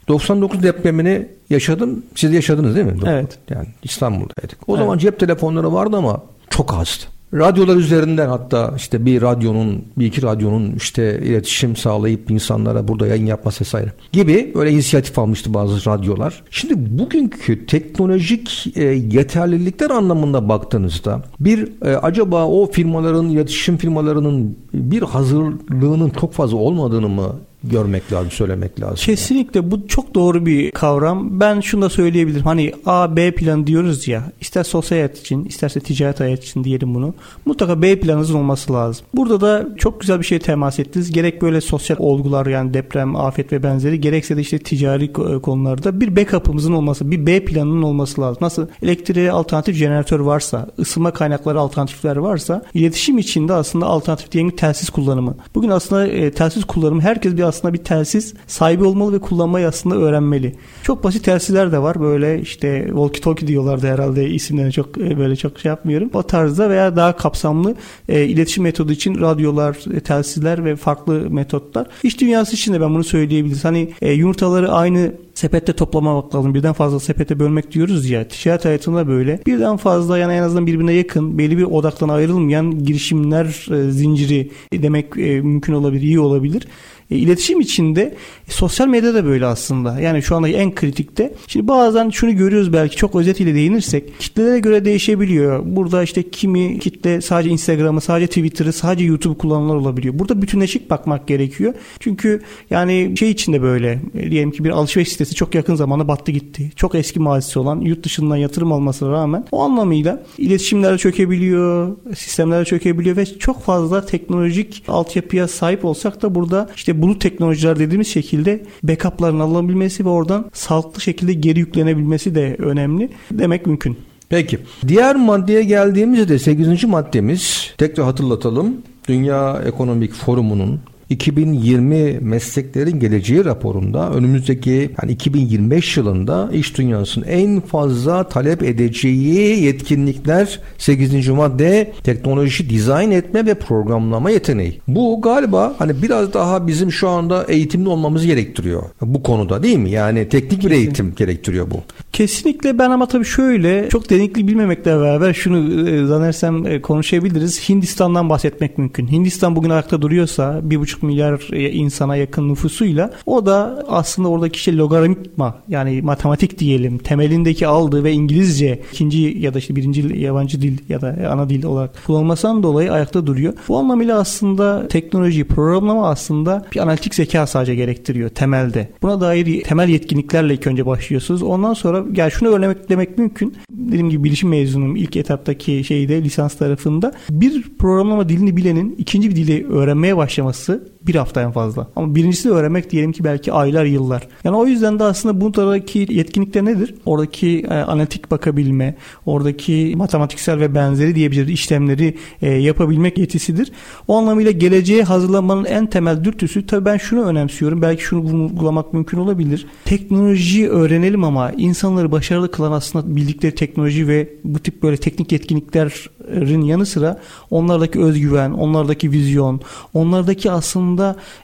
[0.08, 2.04] 99 depremini yaşadım.
[2.16, 2.98] Siz yaşadınız değil mi?
[3.06, 3.38] Evet.
[3.50, 4.70] Yani İstanbul'daydık.
[4.70, 4.84] O evet.
[4.84, 7.04] zaman cep telefonları vardı ama çok azdı.
[7.34, 13.26] Radyolar üzerinden hatta işte bir radyonun, bir iki radyonun işte iletişim sağlayıp insanlara burada yayın
[13.26, 16.44] yapması vesaire gibi öyle inisiyatif almıştı bazı radyolar.
[16.50, 25.02] Şimdi bugünkü teknolojik e, yeterlilikler anlamında baktığınızda bir e, acaba o firmaların, iletişim firmalarının bir
[25.02, 28.96] hazırlığının çok fazla olmadığını mı görmek lazım, söylemek lazım.
[28.96, 29.72] Kesinlikle yani.
[29.72, 31.40] bu çok doğru bir kavram.
[31.40, 32.44] Ben şunu da söyleyebilirim.
[32.44, 34.24] Hani A, B planı diyoruz ya.
[34.42, 37.14] İster sosyal hayat için, isterse ticaret hayat için diyelim bunu.
[37.46, 39.06] Mutlaka B planınızın olması lazım.
[39.14, 41.12] Burada da çok güzel bir şey temas ettiniz.
[41.12, 46.02] Gerek böyle sosyal olgular yani deprem, afet ve benzeri gerekse de işte ticari e, konularda
[46.02, 48.38] bir backup'ımızın olması, bir B planının olması lazım.
[48.42, 54.90] Nasıl elektriğe alternatif jeneratör varsa, ısınma kaynakları alternatifler varsa iletişim içinde aslında alternatif diyelim telsiz
[54.90, 55.36] kullanımı.
[55.56, 59.96] Bugün aslında e, telsiz kullanımı herkes bir aslında bir telsiz sahibi olmalı ve kullanmayı aslında
[59.96, 60.56] öğrenmeli.
[60.84, 62.02] Çok basit telsizler de var.
[62.02, 66.10] Böyle işte walkie talkie diyorlardı herhalde isimlerini çok e, böyle çok şey yapmıyorum.
[66.14, 67.76] O tarzda veya daha kapsamlı
[68.10, 71.88] e, iletişim metodu için radyolar, e, telsizler ve farklı metotlar.
[72.04, 73.66] İş dünyası için de ben bunu söyleyebiliriz.
[73.66, 76.54] Hani e, yumurtaları aynı sepette toplamamak lazım.
[76.54, 78.28] Birden fazla sepete bölmek diyoruz ya.
[78.28, 79.40] Ticaret hayatında böyle.
[79.46, 85.18] Birden fazla yani en azından birbirine yakın belli bir odaktan ayrılmayan girişimler e, zinciri demek
[85.18, 86.68] e, mümkün olabilir, iyi olabilir.
[87.14, 88.02] E, iletişim içinde
[88.48, 90.00] e, sosyal medya da böyle aslında.
[90.00, 91.34] Yani şu anda en kritikte.
[91.48, 94.20] Şimdi bazen şunu görüyoruz belki çok özetiyle değinirsek.
[94.20, 95.64] Kitlelere göre değişebiliyor.
[95.66, 100.20] Burada işte kimi kitle sadece Instagram'ı, sadece Twitter'ı, sadece YouTube kullananlar olabiliyor.
[100.20, 101.74] Burada bütünleşik bakmak gerekiyor.
[102.00, 106.32] Çünkü yani şey içinde böyle e, diyelim ki bir alışveriş sitesi çok yakın zamanda battı
[106.32, 106.72] gitti.
[106.76, 113.18] Çok eski mazisi olan yurt dışından yatırım almasına rağmen o anlamıyla iletişimler çökebiliyor, sistemler çökebiliyor
[113.18, 119.40] ve çok fazla teknolojik altyapıya sahip olsak da burada işte bulut teknolojiler dediğimiz şekilde backup'ların
[119.40, 123.98] alınabilmesi ve oradan sağlıklı şekilde geri yüklenebilmesi de önemli demek mümkün.
[124.30, 124.60] Peki.
[124.88, 126.84] Diğer maddeye geldiğimizde de 8.
[126.84, 128.78] maddemiz tekrar hatırlatalım.
[129.08, 130.80] Dünya Ekonomik Forumu'nun
[131.14, 140.60] 2020 mesleklerin geleceği raporunda önümüzdeki yani 2025 yılında iş dünyasının en fazla talep edeceği yetkinlikler
[140.78, 141.30] 8.
[141.30, 144.82] madde teknoloji dizayn etme ve programlama yeteneği.
[144.88, 149.90] Bu galiba hani biraz daha bizim şu anda eğitimli olmamız gerektiriyor bu konuda değil mi?
[149.90, 151.76] Yani teknik bir eğitim gerektiriyor bu.
[152.14, 157.70] Kesinlikle ben ama tabii şöyle çok derinlikli bilmemekle beraber şunu e, zannedersem e, konuşabiliriz.
[157.70, 159.08] Hindistan'dan bahsetmek mümkün.
[159.08, 164.28] Hindistan bugün ayakta duruyorsa bir buçuk 2,5 milyar e, insana yakın nüfusuyla o da aslında
[164.28, 170.18] oradaki işte logaritma yani matematik diyelim temelindeki aldığı ve İngilizce ikinci ya da işte birinci
[170.18, 173.54] yabancı dil ya da ana dil olarak kullanılmasından dolayı ayakta duruyor.
[173.68, 178.90] Bu anlamıyla aslında teknoloji, programlama aslında bir analitik zeka sadece gerektiriyor temelde.
[179.02, 181.44] Buna dair temel yetkinliklerle ilk önce başlıyorsunuz.
[181.44, 183.54] Ondan sonra yani şunu örnek demek mümkün.
[183.72, 189.36] Dediğim gibi bilişim mezunum ilk etaptaki şeyde lisans tarafında bir programlama dilini bilenin ikinci bir
[189.36, 191.88] dili öğrenmeye başlaması bir hafta en fazla.
[191.96, 194.28] Ama birincisi öğrenmek diyelim ki belki aylar yıllar.
[194.44, 196.96] Yani o yüzden de aslında buradaki yetkinlikler nedir?
[197.06, 203.72] Oradaki e, analitik bakabilme, oradaki matematiksel ve benzeri diyebiliriz işlemleri e, yapabilmek yetisidir.
[204.08, 207.82] O anlamıyla geleceğe hazırlanmanın en temel dürtüsü tabii ben şunu önemsiyorum.
[207.82, 209.68] Belki şunu vurgulamak mümkün olabilir.
[209.86, 216.62] Teknolojiyi öğrenelim ama insanları başarılı kılan aslında bildikleri teknoloji ve bu tip böyle teknik yetkinliklerin
[216.62, 217.20] yanı sıra
[217.52, 219.62] onlardaki özgüven, onlardaki vizyon,
[219.94, 220.73] onlardaki aslında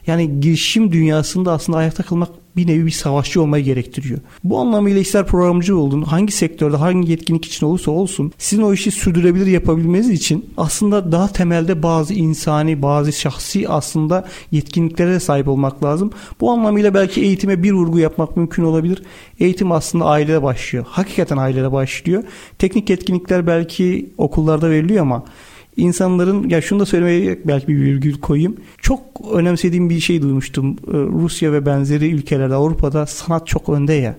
[0.06, 4.20] yani girişim dünyasında aslında ayakta kalmak bir nevi bir savaşçı olmayı gerektiriyor.
[4.44, 8.90] Bu anlamıyla ister programcı olun, hangi sektörde, hangi yetkinlik için olursa olsun sizin o işi
[8.90, 16.10] sürdürebilir yapabilmeniz için aslında daha temelde bazı insani, bazı şahsi aslında yetkinliklere sahip olmak lazım.
[16.40, 19.02] Bu anlamıyla belki eğitime bir vurgu yapmak mümkün olabilir.
[19.40, 20.84] Eğitim aslında ailede başlıyor.
[20.88, 22.24] Hakikaten ailede başlıyor.
[22.58, 25.24] Teknik yetkinlikler belki okullarda veriliyor ama
[25.80, 28.56] insanların ya şunu da söylemeye belki bir virgül koyayım.
[28.78, 29.00] Çok
[29.32, 30.70] önemsediğim bir şey duymuştum.
[30.72, 34.16] Ee, Rusya ve benzeri ülkelerde Avrupa'da sanat çok önde ya.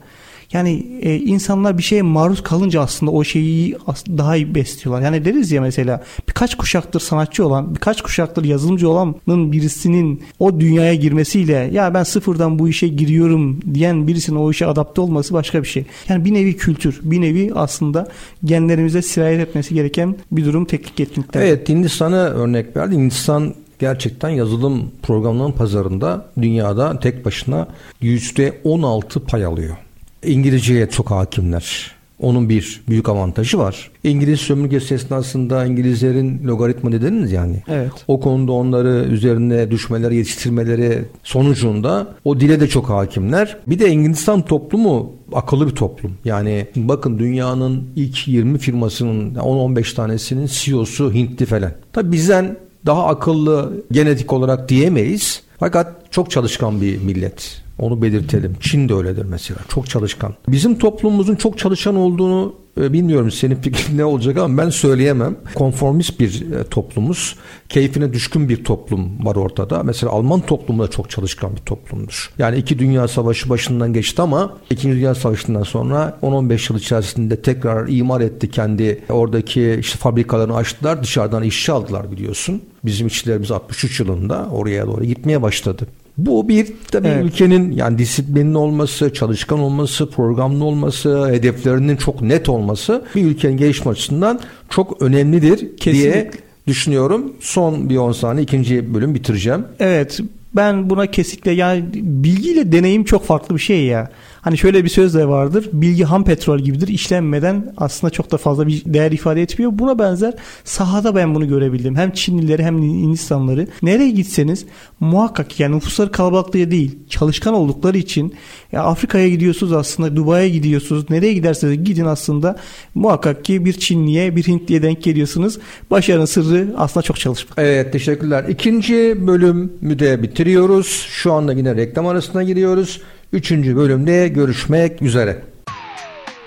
[0.53, 5.05] Yani e, insanlar bir şeye maruz kalınca aslında o şeyi daha iyi besliyorlar.
[5.05, 10.95] Yani deriz ya mesela birkaç kuşaktır sanatçı olan, birkaç kuşaktır yazılımcı olanın birisinin o dünyaya
[10.95, 15.67] girmesiyle ya ben sıfırdan bu işe giriyorum diyen birisinin o işe adapte olması başka bir
[15.67, 15.85] şey.
[16.09, 18.07] Yani bir nevi kültür, bir nevi aslında
[18.43, 21.41] genlerimize sirayet etmesi gereken bir durum teknik yetkinlikler.
[21.41, 22.95] Evet Hindistan'a örnek verdi.
[22.95, 27.67] Hindistan gerçekten yazılım programlama pazarında dünyada tek başına
[28.01, 29.77] %16 pay alıyor.
[30.25, 31.91] İngilizceye çok hakimler.
[32.19, 33.91] Onun bir büyük avantajı var.
[34.03, 37.63] İngiliz sömürgesi esnasında İngilizlerin logaritma dediniz yani.
[37.67, 37.91] Evet.
[38.07, 43.57] O konuda onları üzerine düşmeleri, yetiştirmeleri sonucunda o dile de çok hakimler.
[43.67, 46.11] Bir de İngilizistan toplumu akıllı bir toplum.
[46.25, 51.71] Yani bakın dünyanın ilk 20 firmasının 10-15 tanesinin CEO'su Hintli falan.
[51.93, 55.43] Tabi bizden daha akıllı genetik olarak diyemeyiz.
[55.59, 57.61] Fakat çok çalışkan bir millet.
[57.81, 58.55] Onu belirtelim.
[58.59, 59.59] Çin de öyledir mesela.
[59.69, 60.33] Çok çalışkan.
[60.47, 65.35] Bizim toplumumuzun çok çalışan olduğunu e, bilmiyorum senin fikrin ne olacak ama ben söyleyemem.
[65.55, 67.35] Konformist bir e, toplumuz.
[67.69, 69.83] Keyfine düşkün bir toplum var ortada.
[69.83, 72.29] Mesela Alman toplumu da çok çalışkan bir toplumdur.
[72.37, 77.87] Yani iki dünya savaşı başından geçti ama ikinci dünya savaşından sonra 10-15 yıl içerisinde tekrar
[77.87, 81.03] imar etti kendi oradaki işte fabrikalarını açtılar.
[81.03, 82.61] Dışarıdan işçi aldılar biliyorsun.
[82.85, 85.87] Bizim işçilerimiz 63 yılında oraya doğru gitmeye başladı.
[86.17, 87.25] Bu bir tabii evet.
[87.25, 93.91] ülkenin yani disiplinli olması, çalışkan olması, programlı olması, hedeflerinin çok net olması bir ülkenin gelişme
[93.91, 96.13] açısından çok önemlidir Kesinlikle.
[96.13, 96.31] diye
[96.67, 97.33] düşünüyorum.
[97.39, 99.65] Son bir 10 saniye ikinci bölüm bitireceğim.
[99.79, 100.19] Evet
[100.55, 104.09] ben buna kesinlikle yani bilgiyle deneyim çok farklı bir şey ya.
[104.41, 105.69] Hani şöyle bir söz de vardır.
[105.73, 106.87] Bilgi ham petrol gibidir.
[106.87, 109.71] İşlenmeden aslında çok da fazla bir değer ifade etmiyor.
[109.73, 111.95] Buna benzer sahada ben bunu görebildim.
[111.95, 113.67] Hem Çinlileri hem Hindistanları.
[113.81, 114.65] Nereye gitseniz
[114.99, 116.99] muhakkak yani nüfusları kalabalıklığı değil.
[117.09, 118.33] Çalışkan oldukları için
[118.71, 120.15] ya Afrika'ya gidiyorsunuz aslında.
[120.15, 121.09] Dubai'ye gidiyorsunuz.
[121.09, 122.55] Nereye giderseniz gidin aslında
[122.95, 125.59] muhakkak ki bir Çinliye bir Hintliye denk geliyorsunuz.
[125.91, 127.57] Başarının sırrı aslında çok çalışmak.
[127.57, 128.45] Evet teşekkürler.
[128.49, 131.07] İkinci bölümü de bitiriyoruz.
[131.09, 133.01] Şu anda yine reklam arasına giriyoruz.
[133.33, 135.41] Üçüncü bölümde görüşmek üzere.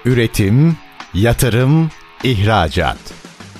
[0.04, 0.76] Üretim,
[1.14, 1.90] yatırım,
[2.24, 2.98] ihracat.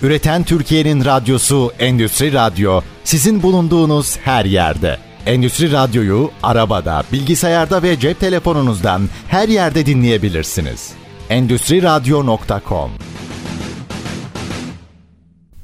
[0.02, 4.98] Üreten Türkiye'nin radyosu Endüstri Radyo sizin bulunduğunuz her yerde.
[5.26, 10.92] Endüstri Radyo'yu arabada, bilgisayarda ve cep telefonunuzdan her yerde dinleyebilirsiniz.
[11.30, 12.90] Endüstri Radyo.com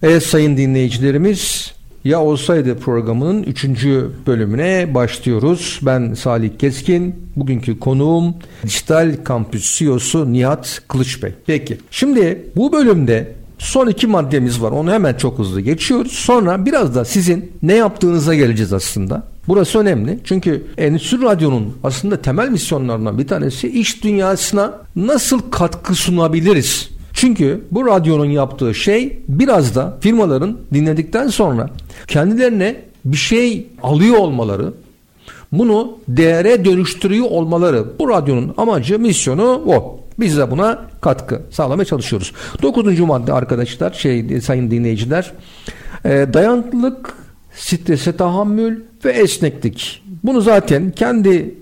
[0.02, 3.64] Evet sayın dinleyicilerimiz ya olsaydı programının 3.
[4.26, 5.80] bölümüne başlıyoruz.
[5.82, 7.14] Ben Salih Keskin.
[7.36, 8.34] Bugünkü konuğum
[8.64, 11.32] Dijital Kampüs CEO'su Nihat Kılıç Bey.
[11.46, 11.78] Peki.
[11.90, 14.70] Şimdi bu bölümde son iki maddemiz var.
[14.70, 16.12] Onu hemen çok hızlı geçiyoruz.
[16.12, 19.22] Sonra biraz da sizin ne yaptığınıza geleceğiz aslında.
[19.48, 20.18] Burası önemli.
[20.24, 26.90] Çünkü Endüstri Radyo'nun aslında temel misyonlarından bir tanesi iş dünyasına nasıl katkı sunabiliriz?
[27.20, 31.70] Çünkü bu radyonun yaptığı şey biraz da firmaların dinledikten sonra
[32.06, 34.72] kendilerine bir şey alıyor olmaları,
[35.52, 37.84] bunu değere dönüştürüyor olmaları.
[37.98, 40.00] Bu radyonun amacı, misyonu o.
[40.18, 42.32] Biz de buna katkı sağlamaya çalışıyoruz.
[42.62, 45.32] Dokuzuncu madde arkadaşlar, şey sayın dinleyiciler,
[46.04, 47.14] e, dayanıklılık
[47.54, 50.02] strese tahammül ve esneklik.
[50.24, 51.54] Bunu zaten kendi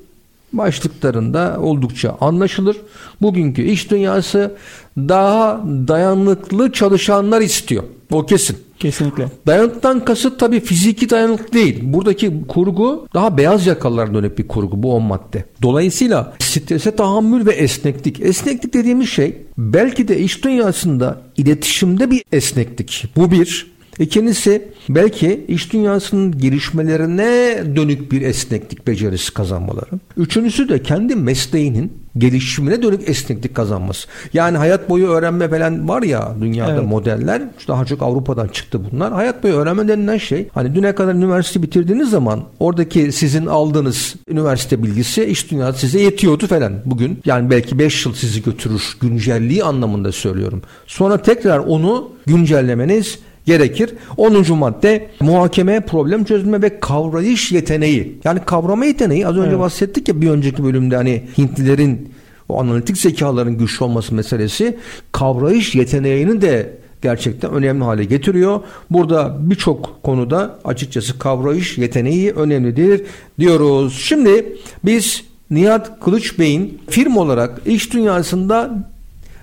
[0.53, 2.77] başlıklarında oldukça anlaşılır.
[3.23, 4.55] Bugünkü iş dünyası
[4.99, 7.85] daha dayanıklı çalışanlar istiyor.
[8.13, 8.57] O kesin.
[8.79, 9.29] Kesinlikle.
[9.47, 11.81] Dayanıktan kasıt tabii fiziki dayanıklık değil.
[11.83, 15.45] Buradaki kurgu daha beyaz yakalılara dönük bir kurgu bu on madde.
[15.63, 18.21] Dolayısıyla strese tahammül ve esneklik.
[18.21, 23.05] Esneklik dediğimiz şey belki de iş dünyasında iletişimde bir esneklik.
[23.17, 23.78] Bu bir.
[23.99, 29.91] İkincisi belki iş dünyasının gelişmelerine dönük bir esneklik becerisi kazanmaları.
[30.17, 34.09] Üçüncüsü de kendi mesleğinin gelişimine dönük esneklik kazanması.
[34.33, 36.89] Yani hayat boyu öğrenme falan var ya dünyada evet.
[36.89, 39.13] modeller daha çok Avrupa'dan çıktı bunlar.
[39.13, 44.83] Hayat boyu öğrenme denilen şey hani düne kadar üniversite bitirdiğiniz zaman oradaki sizin aldığınız üniversite
[44.83, 46.73] bilgisi iş dünyası size yetiyordu falan.
[46.85, 50.63] Bugün yani belki 5 yıl sizi götürür güncelliği anlamında söylüyorum.
[50.87, 53.95] Sonra tekrar onu güncellemeniz gerekir.
[54.17, 54.59] 10.
[54.59, 58.19] madde muhakeme, problem çözme ve kavrayış yeteneği.
[58.25, 59.59] Yani kavrama yeteneği az önce evet.
[59.59, 62.13] bahsettik ya bir önceki bölümde hani Hintlilerin
[62.49, 64.79] o analitik zekaların güçlü olması meselesi
[65.13, 68.61] kavrayış yeteneğini de gerçekten önemli hale getiriyor.
[68.91, 73.03] Burada birçok konuda açıkçası kavrayış yeteneği önemlidir
[73.39, 73.99] diyoruz.
[74.03, 78.89] Şimdi biz Nihat Kılıç Bey'in film olarak iş dünyasında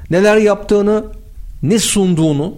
[0.10, 1.04] neler yaptığını,
[1.64, 2.54] ne sunduğunu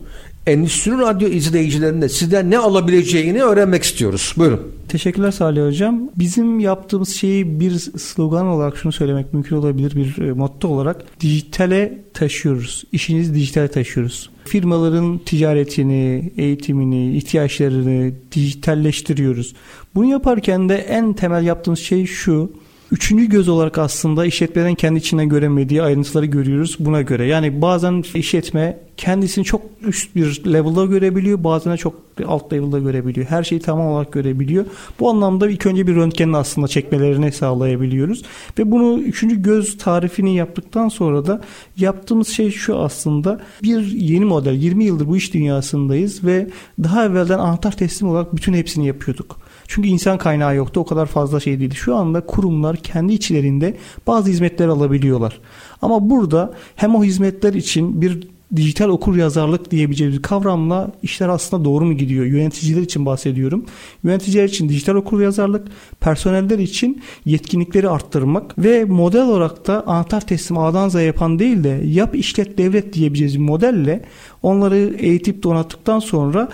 [0.48, 4.34] Endüstri Radyo izleyicilerinin de sizden ne alabileceğini öğrenmek istiyoruz.
[4.38, 4.62] Buyurun.
[4.88, 6.10] Teşekkürler Salih Hocam.
[6.16, 12.02] Bizim yaptığımız şeyi bir slogan olarak şunu söylemek mümkün olabilir bir e, motto olarak dijitale
[12.14, 12.84] taşıyoruz.
[12.92, 14.30] İşinizi dijitale taşıyoruz.
[14.46, 19.54] Firmaların ticaretini, eğitimini, ihtiyaçlarını dijitalleştiriyoruz.
[19.96, 22.52] Bunu yaparken de en temel yaptığımız şey şu
[22.91, 27.26] Üçüncü göz olarak aslında işletmeden kendi içinden göremediği ayrıntıları görüyoruz buna göre.
[27.26, 31.43] Yani bazen işletme kendisini çok üst bir level'da görebiliyor.
[31.43, 31.93] Bazen de çok
[32.28, 33.28] alt level'da görebiliyor.
[33.28, 34.65] Her şeyi tamam olarak görebiliyor.
[35.00, 38.23] Bu anlamda ilk önce bir röntgenin aslında çekmelerini sağlayabiliyoruz.
[38.60, 41.41] Ve bunu üçüncü göz tarifini yaptıktan sonra da
[41.78, 44.54] yaptığımız şey şu aslında bir yeni model.
[44.54, 46.50] 20 yıldır bu iş dünyasındayız ve
[46.84, 49.47] daha evvelden anahtar teslim olarak bütün hepsini yapıyorduk.
[49.68, 50.80] Çünkü insan kaynağı yoktu.
[50.80, 51.76] O kadar fazla şey değildi.
[51.76, 53.78] Şu anda kurumlar kendi içlerinde
[54.08, 55.40] bazı hizmetler alabiliyorlar.
[55.82, 61.86] Ama burada hem o hizmetler için bir dijital okur yazarlık diyebileceğimiz kavramla işler aslında doğru
[61.86, 62.26] mu gidiyor?
[62.26, 63.66] Yöneticiler için bahsediyorum.
[64.04, 65.68] Yöneticiler için dijital okur yazarlık,
[66.00, 71.82] personeller için yetkinlikleri arttırmak ve model olarak da anahtar teslim A'dan Z'ye yapan değil de
[71.86, 74.06] yap işlet devlet diyebileceğimiz modelle
[74.44, 76.50] onları eğitip donattıktan sonra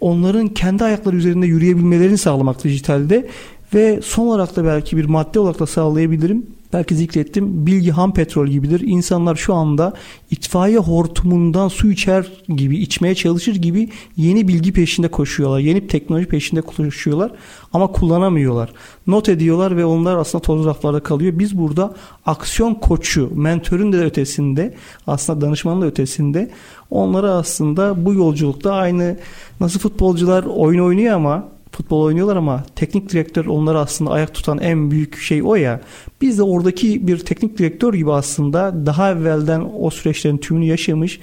[0.00, 3.28] onların kendi ayakları üzerinde yürüyebilmelerini sağlamak dijitalde
[3.74, 6.46] ve son olarak da belki bir madde olarak da sağlayabilirim.
[6.72, 7.66] Belki zikrettim.
[7.66, 8.80] Bilgi ham petrol gibidir.
[8.80, 9.92] İnsanlar şu anda
[10.30, 15.58] itfaiye hortumundan su içer gibi, içmeye çalışır gibi yeni bilgi peşinde koşuyorlar.
[15.58, 17.32] Yeni teknoloji peşinde koşuyorlar
[17.72, 18.72] ama kullanamıyorlar.
[19.06, 21.38] Not ediyorlar ve onlar aslında toz raflarda kalıyor.
[21.38, 21.94] Biz burada
[22.26, 24.74] aksiyon koçu, mentörün de ötesinde,
[25.06, 26.50] aslında danışmanın da ötesinde
[26.90, 29.16] onları aslında bu yolculukta aynı
[29.60, 34.90] nasıl futbolcular oyun oynuyor ama futbol oynuyorlar ama teknik direktör onları aslında ayak tutan en
[34.90, 35.80] büyük şey o ya.
[36.20, 41.20] Biz de oradaki bir teknik direktör gibi aslında daha evvelden o süreçlerin tümünü yaşamış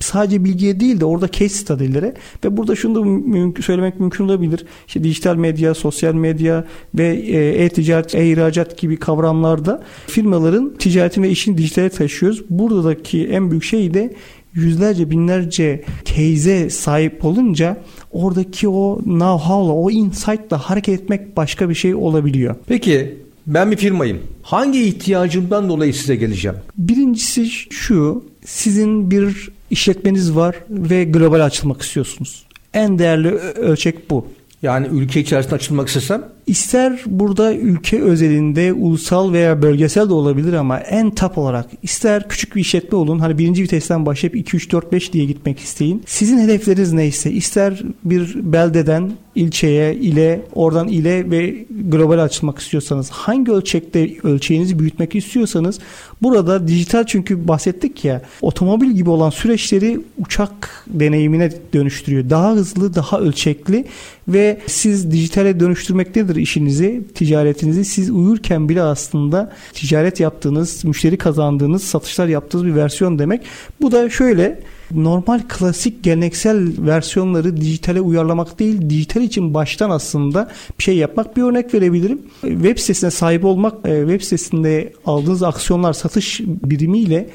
[0.00, 4.66] sadece bilgiye değil de orada case study'lere ve burada şunu da mümkün, söylemek mümkün olabilir.
[4.86, 11.58] İşte dijital medya, sosyal medya ve e, e-ticaret, e-ihracat gibi kavramlarda firmaların ticaretini ve işini
[11.58, 12.44] dijitale taşıyoruz.
[12.50, 14.14] Buradaki en büyük şey de
[14.54, 17.76] yüzlerce binlerce teyze sahip olunca
[18.12, 22.54] oradaki o know-how'la o insight'la hareket etmek başka bir şey olabiliyor.
[22.66, 24.22] Peki ben bir firmayım.
[24.42, 26.56] Hangi ihtiyacımdan dolayı size geleceğim?
[26.78, 28.24] Birincisi şu.
[28.44, 32.46] Sizin bir işletmeniz var ve global açılmak istiyorsunuz.
[32.74, 34.26] En değerli ölçek bu.
[34.62, 36.24] Yani ülke içerisinde açılmak istesem?
[36.46, 42.56] İster burada ülke özelinde ulusal veya bölgesel de olabilir ama en top olarak ister küçük
[42.56, 46.02] bir işletme olun hani birinci vitesten başlayıp 2 3 4 5 diye gitmek isteyin.
[46.06, 53.52] Sizin hedefleriniz neyse ister bir beldeden ilçeye, ile, oradan ile ve global açılmak istiyorsanız hangi
[53.52, 55.78] ölçekte ölçeğinizi büyütmek istiyorsanız
[56.22, 62.30] burada dijital çünkü bahsettik ya otomobil gibi olan süreçleri uçak deneyimine dönüştürüyor.
[62.30, 63.84] Daha hızlı, daha ölçekli
[64.28, 67.84] ve siz dijitale dönüştürmektedir işinizi, ticaretinizi.
[67.84, 73.42] Siz uyurken bile aslında ticaret yaptığınız, müşteri kazandığınız, satışlar yaptığınız bir versiyon demek.
[73.80, 80.84] Bu da şöyle normal klasik geleneksel versiyonları dijitale uyarlamak değil, dijital için baştan aslında bir
[80.84, 81.36] şey yapmak.
[81.36, 82.22] Bir örnek verebilirim.
[82.40, 87.28] Web sitesine sahip olmak, e, web sitesinde aldığınız aksiyonlar satış birimiyle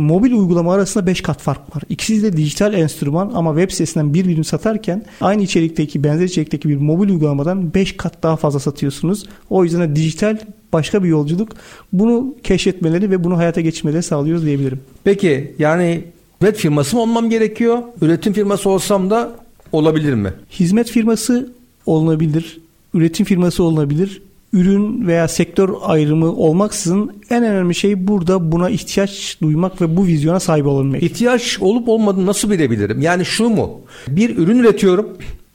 [0.00, 1.82] mobil uygulama arasında 5 kat fark var.
[1.88, 6.76] İkisi de dijital enstrüman ama web sitesinden bir birim satarken aynı içerikteki benzer içerikteki bir
[6.76, 9.26] mobil uygulamadan 5 kat daha fazla satıyorsunuz.
[9.50, 10.38] O yüzden de dijital
[10.72, 11.48] başka bir yolculuk.
[11.92, 14.80] Bunu keşfetmeleri ve bunu hayata geçirmeleri sağlıyoruz diyebilirim.
[15.04, 16.04] Peki yani
[16.38, 17.78] web firması mı olmam gerekiyor?
[18.02, 19.32] Üretim firması olsam da
[19.72, 20.32] olabilir mi?
[20.50, 21.52] Hizmet firması
[21.86, 22.60] olunabilir.
[22.94, 29.80] Üretim firması olunabilir ürün veya sektör ayrımı olmaksızın en önemli şey burada buna ihtiyaç duymak
[29.80, 31.02] ve bu vizyona sahip olabilmek.
[31.02, 33.00] İhtiyaç olup olmadığını nasıl bilebilirim?
[33.00, 33.80] Yani şu mu?
[34.08, 35.08] Bir ürün üretiyorum.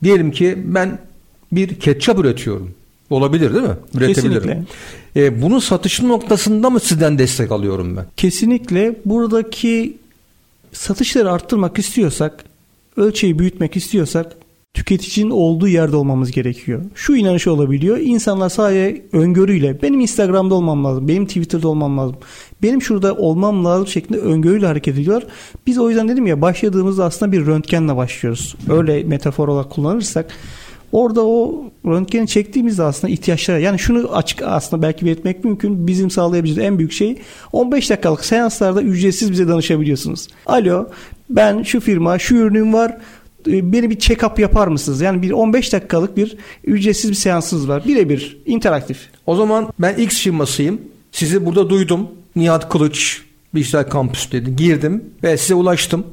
[0.04, 1.00] Diyelim ki ben
[1.52, 2.72] bir ketçap üretiyorum.
[3.10, 3.76] Olabilir değil mi?
[3.96, 4.42] Üretebilirim.
[4.42, 4.64] Kesinlikle.
[5.16, 8.06] E, bunun satışı noktasında mı sizden destek alıyorum ben?
[8.18, 8.96] Kesinlikle.
[9.06, 9.98] Buradaki
[10.74, 12.46] satışları arttırmak istiyorsak,
[12.98, 14.38] ölçeği büyütmek istiyorsak
[14.76, 16.82] tüketicinin olduğu yerde olmamız gerekiyor.
[16.96, 17.98] Şu inanış olabiliyor.
[17.98, 22.16] İnsanlar sadece öngörüyle benim Instagram'da olmam lazım, benim Twitter'da olmam lazım,
[22.64, 25.28] benim şurada olmam lazım şeklinde öngörüyle hareket ediyorlar.
[25.68, 28.56] Biz o yüzden dedim ya başladığımızda aslında bir röntgenle başlıyoruz.
[28.70, 30.32] Öyle metafor olarak kullanırsak
[30.92, 35.88] Orada o röntgeni çektiğimizde aslında ihtiyaçlara yani şunu açık aslında belki belirtmek mümkün.
[35.88, 37.22] Bizim sağlayabileceğimiz en büyük şey
[37.52, 40.28] 15 dakikalık seanslarda ücretsiz bize danışabiliyorsunuz.
[40.46, 40.88] Alo
[41.30, 42.98] ben şu firma şu ürünüm var
[43.48, 45.02] beni bir check-up yapar mısınız?
[45.02, 47.84] Yani bir 15 dakikalık bir ücretsiz bir seansınız var.
[47.88, 48.98] Birebir interaktif.
[49.26, 50.82] O zaman ben X firmasıyım.
[51.12, 52.08] Sizi burada duydum.
[52.36, 53.22] Nihat Kılıç
[53.56, 54.56] Dijital Kampüs dedi.
[54.56, 56.06] Girdim ve size ulaştım.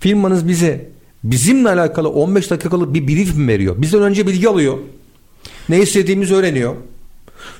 [0.00, 0.88] Firmanız bize
[1.24, 3.74] bizimle alakalı 15 dakikalık bir brief mi veriyor?
[3.78, 4.78] Bizden önce bilgi alıyor.
[5.68, 6.74] Ne istediğimizi öğreniyor.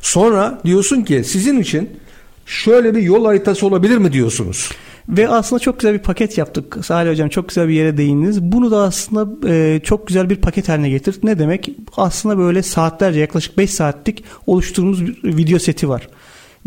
[0.03, 1.91] Sonra diyorsun ki sizin için
[2.47, 4.71] şöyle bir yol haritası olabilir mi diyorsunuz?
[5.09, 6.79] Ve aslında çok güzel bir paket yaptık.
[6.85, 8.43] Salih Hocam çok güzel bir yere değindiniz.
[8.43, 11.25] Bunu da aslında e, çok güzel bir paket haline getirdik.
[11.25, 11.71] Ne demek?
[11.97, 16.09] Aslında böyle saatlerce yaklaşık 5 saatlik oluşturduğumuz bir video seti var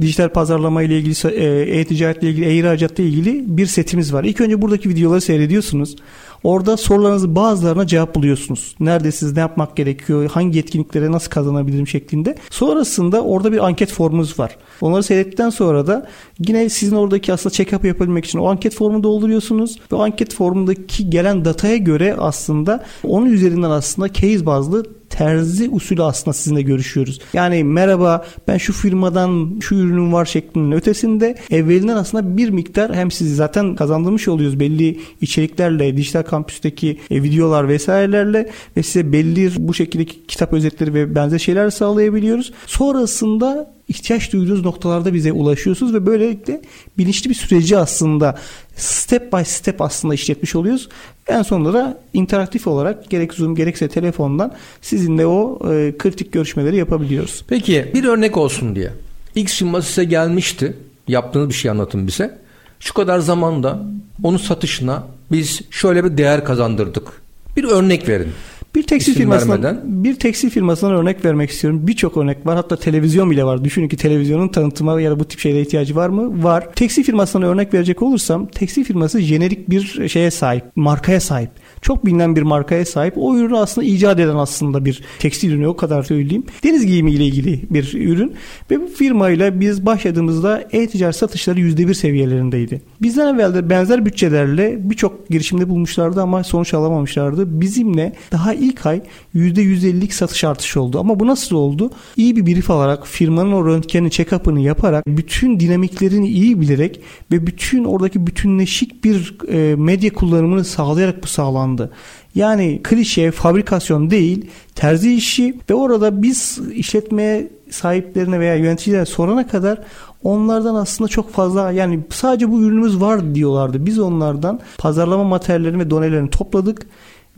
[0.01, 4.23] dijital pazarlama ile ilgili, e, e-ticaret ile ilgili, e-ihracat ile ilgili bir setimiz var.
[4.23, 5.95] İlk önce buradaki videoları seyrediyorsunuz.
[6.43, 8.75] Orada sorularınızı bazılarına cevap buluyorsunuz.
[8.79, 12.35] Neredesiniz, ne yapmak gerekiyor, hangi yetkinliklere nasıl kazanabilirim şeklinde.
[12.49, 14.57] Sonrasında orada bir anket formumuz var.
[14.81, 16.07] Onları seyrettikten sonra da
[16.47, 19.79] yine sizin oradaki aslında check-up yapabilmek için o anket formunu dolduruyorsunuz.
[19.91, 26.33] Ve anket formundaki gelen dataya göre aslında onun üzerinden aslında case bazlı terzi usulü aslında
[26.33, 27.19] sizinle görüşüyoruz.
[27.33, 33.11] Yani merhaba ben şu firmadan şu ürünüm var şeklinin ötesinde evvelinden aslında bir miktar hem
[33.11, 39.73] sizi zaten kazandırmış oluyoruz belli içeriklerle, dijital kampüsteki e, videolar vesairelerle ve size belli bu
[39.73, 42.53] şekilde kitap özetleri ve benzer şeyler sağlayabiliyoruz.
[42.65, 46.61] Sonrasında ihtiyaç duyduğunuz noktalarda bize ulaşıyorsunuz ve böylelikle
[46.97, 48.39] bilinçli bir süreci aslında
[48.75, 50.89] step by step aslında işletmiş oluyoruz.
[51.27, 57.43] En sonunda da interaktif olarak gerek Zoom gerekse telefondan sizinle o e, kritik görüşmeleri yapabiliyoruz.
[57.47, 58.91] Peki bir örnek olsun diye.
[59.35, 60.77] X firması size gelmişti.
[61.07, 62.37] Yaptığınız bir şey anlatın bize.
[62.79, 63.83] Şu kadar zamanda
[64.23, 67.21] onun satışına biz şöyle bir değer kazandırdık.
[67.57, 68.31] Bir örnek verin.
[68.75, 71.87] Bir tekstil firmasından bir tekstil firmasından örnek vermek istiyorum.
[71.87, 72.55] Birçok örnek var.
[72.55, 73.63] Hatta televizyon bile var.
[73.63, 76.43] Düşünün ki televizyonun tanıtıma ya da bu tip şeylere ihtiyacı var mı?
[76.43, 76.73] Var.
[76.75, 81.49] Tekstil firmasından örnek verecek olursam tekstil firması jenerik bir şeye sahip, markaya sahip
[81.81, 83.13] çok bilinen bir markaya sahip.
[83.17, 86.43] O ürünü aslında icat eden aslında bir tekstil ürünü o kadar söyleyeyim.
[86.63, 88.33] Deniz giyimi ile ilgili bir ürün
[88.71, 92.81] ve bu firmayla biz başladığımızda e-ticaret satışları %1 seviyelerindeydi.
[93.01, 97.61] Bizden evvel de benzer bütçelerle birçok girişimde bulmuşlardı ama sonuç alamamışlardı.
[97.61, 99.01] Bizimle daha ilk ay
[99.35, 100.99] %150'lik satış artışı oldu.
[100.99, 101.91] Ama bu nasıl oldu?
[102.17, 106.99] İyi bir brief alarak firmanın o röntgeni check-up'ını yaparak bütün dinamiklerini iyi bilerek
[107.31, 111.91] ve bütün oradaki bütünleşik bir e, medya kullanımını sağlayarak bu sağlandı sağlandı.
[112.35, 114.45] Yani klişe fabrikasyon değil
[114.75, 119.79] terzi işi ve orada biz işletmeye sahiplerine veya yöneticilere sorana kadar
[120.23, 123.85] onlardan aslında çok fazla yani sadece bu ürünümüz var diyorlardı.
[123.85, 126.87] Biz onlardan pazarlama materyallerini ve donelerini topladık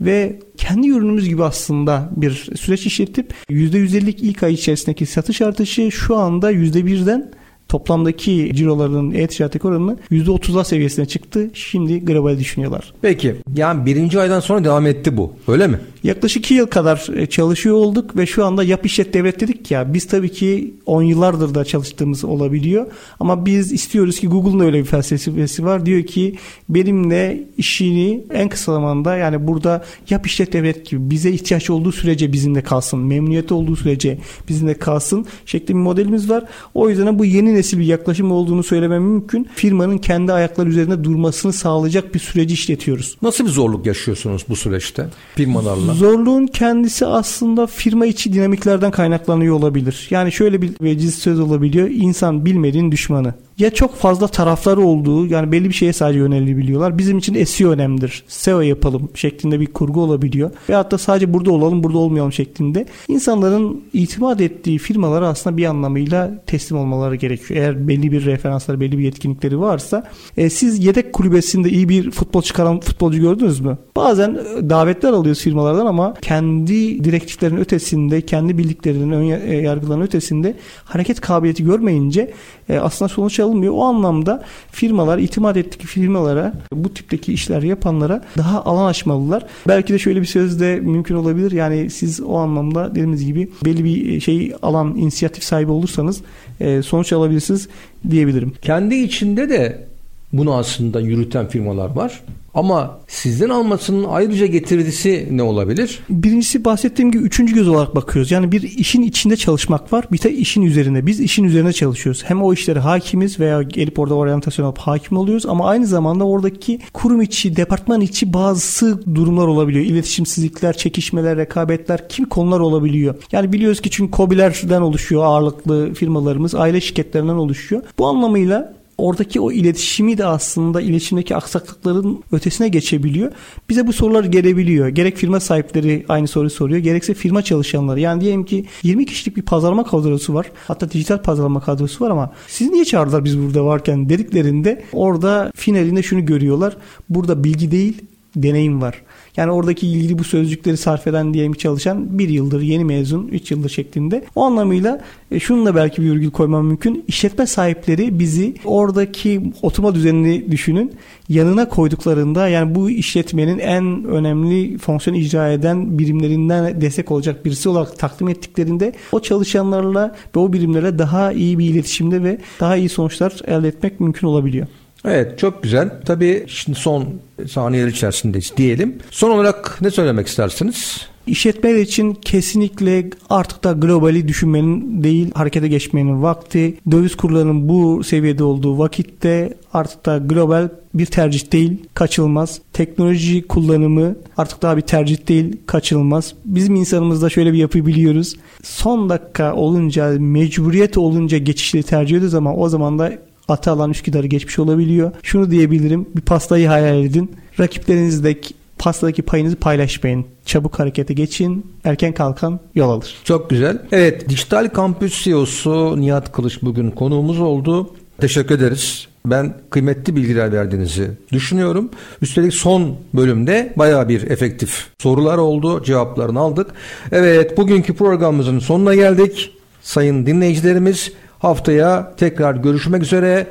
[0.00, 6.16] ve kendi ürünümüz gibi aslında bir süreç işletip %150'lik ilk ay içerisindeki satış artışı şu
[6.16, 7.30] anda %1'den
[7.70, 11.50] toplamdaki ciroların e-ticaretteki oranını %30'lar seviyesine çıktı.
[11.54, 12.92] Şimdi global düşünüyorlar.
[13.02, 15.78] Peki yani birinci aydan sonra devam etti bu öyle mi?
[16.02, 19.94] Yaklaşık 2 yıl kadar e, çalışıyor olduk ve şu anda yap işlet devlet dedik ya
[19.94, 22.86] biz tabii ki 10 yıllardır da çalıştığımız olabiliyor.
[23.20, 25.86] Ama biz istiyoruz ki Google'ın öyle bir felsefesi var.
[25.86, 26.36] Diyor ki
[26.68, 32.32] benimle işini en kısa zamanda yani burada yap işlet devlet gibi bize ihtiyaç olduğu sürece
[32.32, 33.00] bizimle kalsın.
[33.00, 34.18] Memnuniyeti olduğu sürece
[34.48, 36.44] bizimle kalsın şeklinde bir modelimiz var.
[36.74, 39.48] O yüzden bu yeni nesil bir yaklaşım olduğunu söylemem mümkün.
[39.54, 43.16] Firmanın kendi ayakları üzerinde durmasını sağlayacak bir süreci işletiyoruz.
[43.22, 45.06] Nasıl bir zorluk yaşıyorsunuz bu süreçte
[45.36, 45.94] firmalarla?
[45.94, 50.06] Zorluğun kendisi aslında firma içi dinamiklerden kaynaklanıyor olabilir.
[50.10, 51.88] Yani şöyle bir veciz söz olabiliyor.
[51.90, 53.34] İnsan bilmediğin düşmanı.
[53.60, 56.98] Ya çok fazla tarafları olduğu yani belli bir şeye sadece yönelebiliyorlar.
[56.98, 58.24] Bizim için SEO önemlidir.
[58.28, 60.50] SEO yapalım şeklinde bir kurgu olabiliyor.
[60.68, 62.86] Veyahut da sadece burada olalım burada olmayalım şeklinde.
[63.08, 67.60] İnsanların itimat ettiği firmalara aslında bir anlamıyla teslim olmaları gerekiyor.
[67.60, 72.42] Eğer belli bir referansları, belli bir yetkinlikleri varsa e, siz yedek kulübesinde iyi bir futbol
[72.42, 73.78] çıkaran futbolcu gördünüz mü?
[73.96, 74.34] Bazen
[74.70, 80.54] davetler alıyoruz firmalardan ama kendi direktiflerin ötesinde, kendi bildiklerinin ön e, yargıların ötesinde
[80.84, 82.32] hareket kabiliyeti görmeyince
[82.68, 83.74] e, aslında sonuç alınmıyor.
[83.76, 89.46] O anlamda firmalar itimat ettiği firmalara bu tipteki işler yapanlara daha alan açmalılar.
[89.68, 91.52] Belki de şöyle bir söz de mümkün olabilir.
[91.52, 96.20] Yani siz o anlamda dediğimiz gibi belli bir şey alan inisiyatif sahibi olursanız
[96.60, 97.68] e, sonuç alabilirsiniz
[98.10, 98.52] diyebilirim.
[98.62, 99.89] Kendi içinde de
[100.32, 102.22] bunu aslında yürüten firmalar var.
[102.54, 106.00] Ama sizden almasının ayrıca getirisi ne olabilir?
[106.10, 108.30] Birincisi bahsettiğim gibi üçüncü göz olarak bakıyoruz.
[108.30, 110.04] Yani bir işin içinde çalışmak var.
[110.12, 111.06] Bir de işin üzerinde.
[111.06, 112.24] Biz işin üzerine çalışıyoruz.
[112.24, 115.46] Hem o işlere hakimiz veya gelip orada oryantasyon alıp hakim oluyoruz.
[115.46, 119.84] Ama aynı zamanda oradaki kurum içi, departman içi bazı durumlar olabiliyor.
[119.84, 123.14] İletişimsizlikler, çekişmeler, rekabetler, kim konular olabiliyor.
[123.32, 126.54] Yani biliyoruz ki çünkü COBİ'lerden oluşuyor ağırlıklı firmalarımız.
[126.54, 127.82] Aile şirketlerinden oluşuyor.
[127.98, 133.32] Bu anlamıyla oradaki o iletişimi de aslında iletişimdeki aksaklıkların ötesine geçebiliyor.
[133.68, 134.88] Bize bu sorular gelebiliyor.
[134.88, 136.78] Gerek firma sahipleri aynı soruyu soruyor.
[136.78, 138.00] Gerekse firma çalışanları.
[138.00, 140.46] Yani diyelim ki 20 kişilik bir pazarlama kadrosu var.
[140.68, 146.02] Hatta dijital pazarlama kadrosu var ama siz niye çağırdılar biz burada varken dediklerinde orada finalinde
[146.02, 146.76] şunu görüyorlar.
[147.08, 148.02] Burada bilgi değil
[148.36, 149.02] deneyim var.
[149.36, 153.70] Yani oradaki ilgili bu sözcükleri sarf eden diyelim çalışan bir yıldır yeni mezun, üç yıldır
[153.70, 154.24] şeklinde.
[154.34, 155.00] O anlamıyla
[155.30, 157.04] e, şununla belki bir virgül koymam mümkün.
[157.08, 160.92] İşletme sahipleri bizi oradaki oturma düzenini düşünün.
[161.28, 167.98] Yanına koyduklarında yani bu işletmenin en önemli fonksiyon icra eden birimlerinden destek olacak birisi olarak
[167.98, 173.36] takdim ettiklerinde o çalışanlarla ve o birimlere daha iyi bir iletişimde ve daha iyi sonuçlar
[173.46, 174.66] elde etmek mümkün olabiliyor.
[175.04, 175.90] Evet çok güzel.
[176.04, 177.08] Tabii şimdi son
[177.48, 178.98] saniyeler içerisindeyiz diyelim.
[179.10, 181.06] Son olarak ne söylemek istersiniz?
[181.26, 186.74] İşletmeler için kesinlikle artık da globali düşünmenin değil harekete geçmenin vakti.
[186.90, 192.60] Döviz kurlarının bu seviyede olduğu vakitte artık da global bir tercih değil kaçılmaz.
[192.72, 196.34] Teknoloji kullanımı artık daha bir tercih değil kaçılmaz.
[196.44, 198.36] Bizim insanımızda şöyle bir yapı biliyoruz.
[198.62, 203.12] Son dakika olunca mecburiyet olunca geçişleri tercih ediyoruz ama o zaman da
[203.50, 205.12] atı alan Üsküdar'ı geçmiş olabiliyor.
[205.22, 206.06] Şunu diyebilirim.
[206.16, 207.32] Bir pastayı hayal edin.
[207.60, 208.36] Rakiplerinizle
[208.78, 210.26] pastadaki payınızı paylaşmayın.
[210.44, 211.66] Çabuk harekete geçin.
[211.84, 213.14] Erken kalkan yol alır.
[213.24, 213.82] Çok güzel.
[213.92, 217.90] Evet, Dijital Kampüs CEO'su Nihat Kılıç bugün konuğumuz oldu.
[218.20, 219.06] Teşekkür ederiz.
[219.26, 221.90] Ben kıymetli bilgiler verdiğinizi düşünüyorum.
[222.22, 225.84] Üstelik son bölümde baya bir efektif sorular oldu.
[225.84, 226.66] Cevaplarını aldık.
[227.12, 229.52] Evet bugünkü programımızın sonuna geldik.
[229.82, 233.46] Sayın dinleyicilerimiz Haftaya tekrar görüşmek üzere.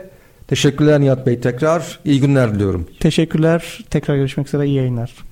[0.47, 1.99] Teşekkürler Nihat Bey tekrar.
[2.05, 2.87] İyi günler diliyorum.
[2.99, 3.79] Teşekkürler.
[3.89, 4.65] Tekrar görüşmek üzere.
[4.65, 5.28] İyi yayınlar.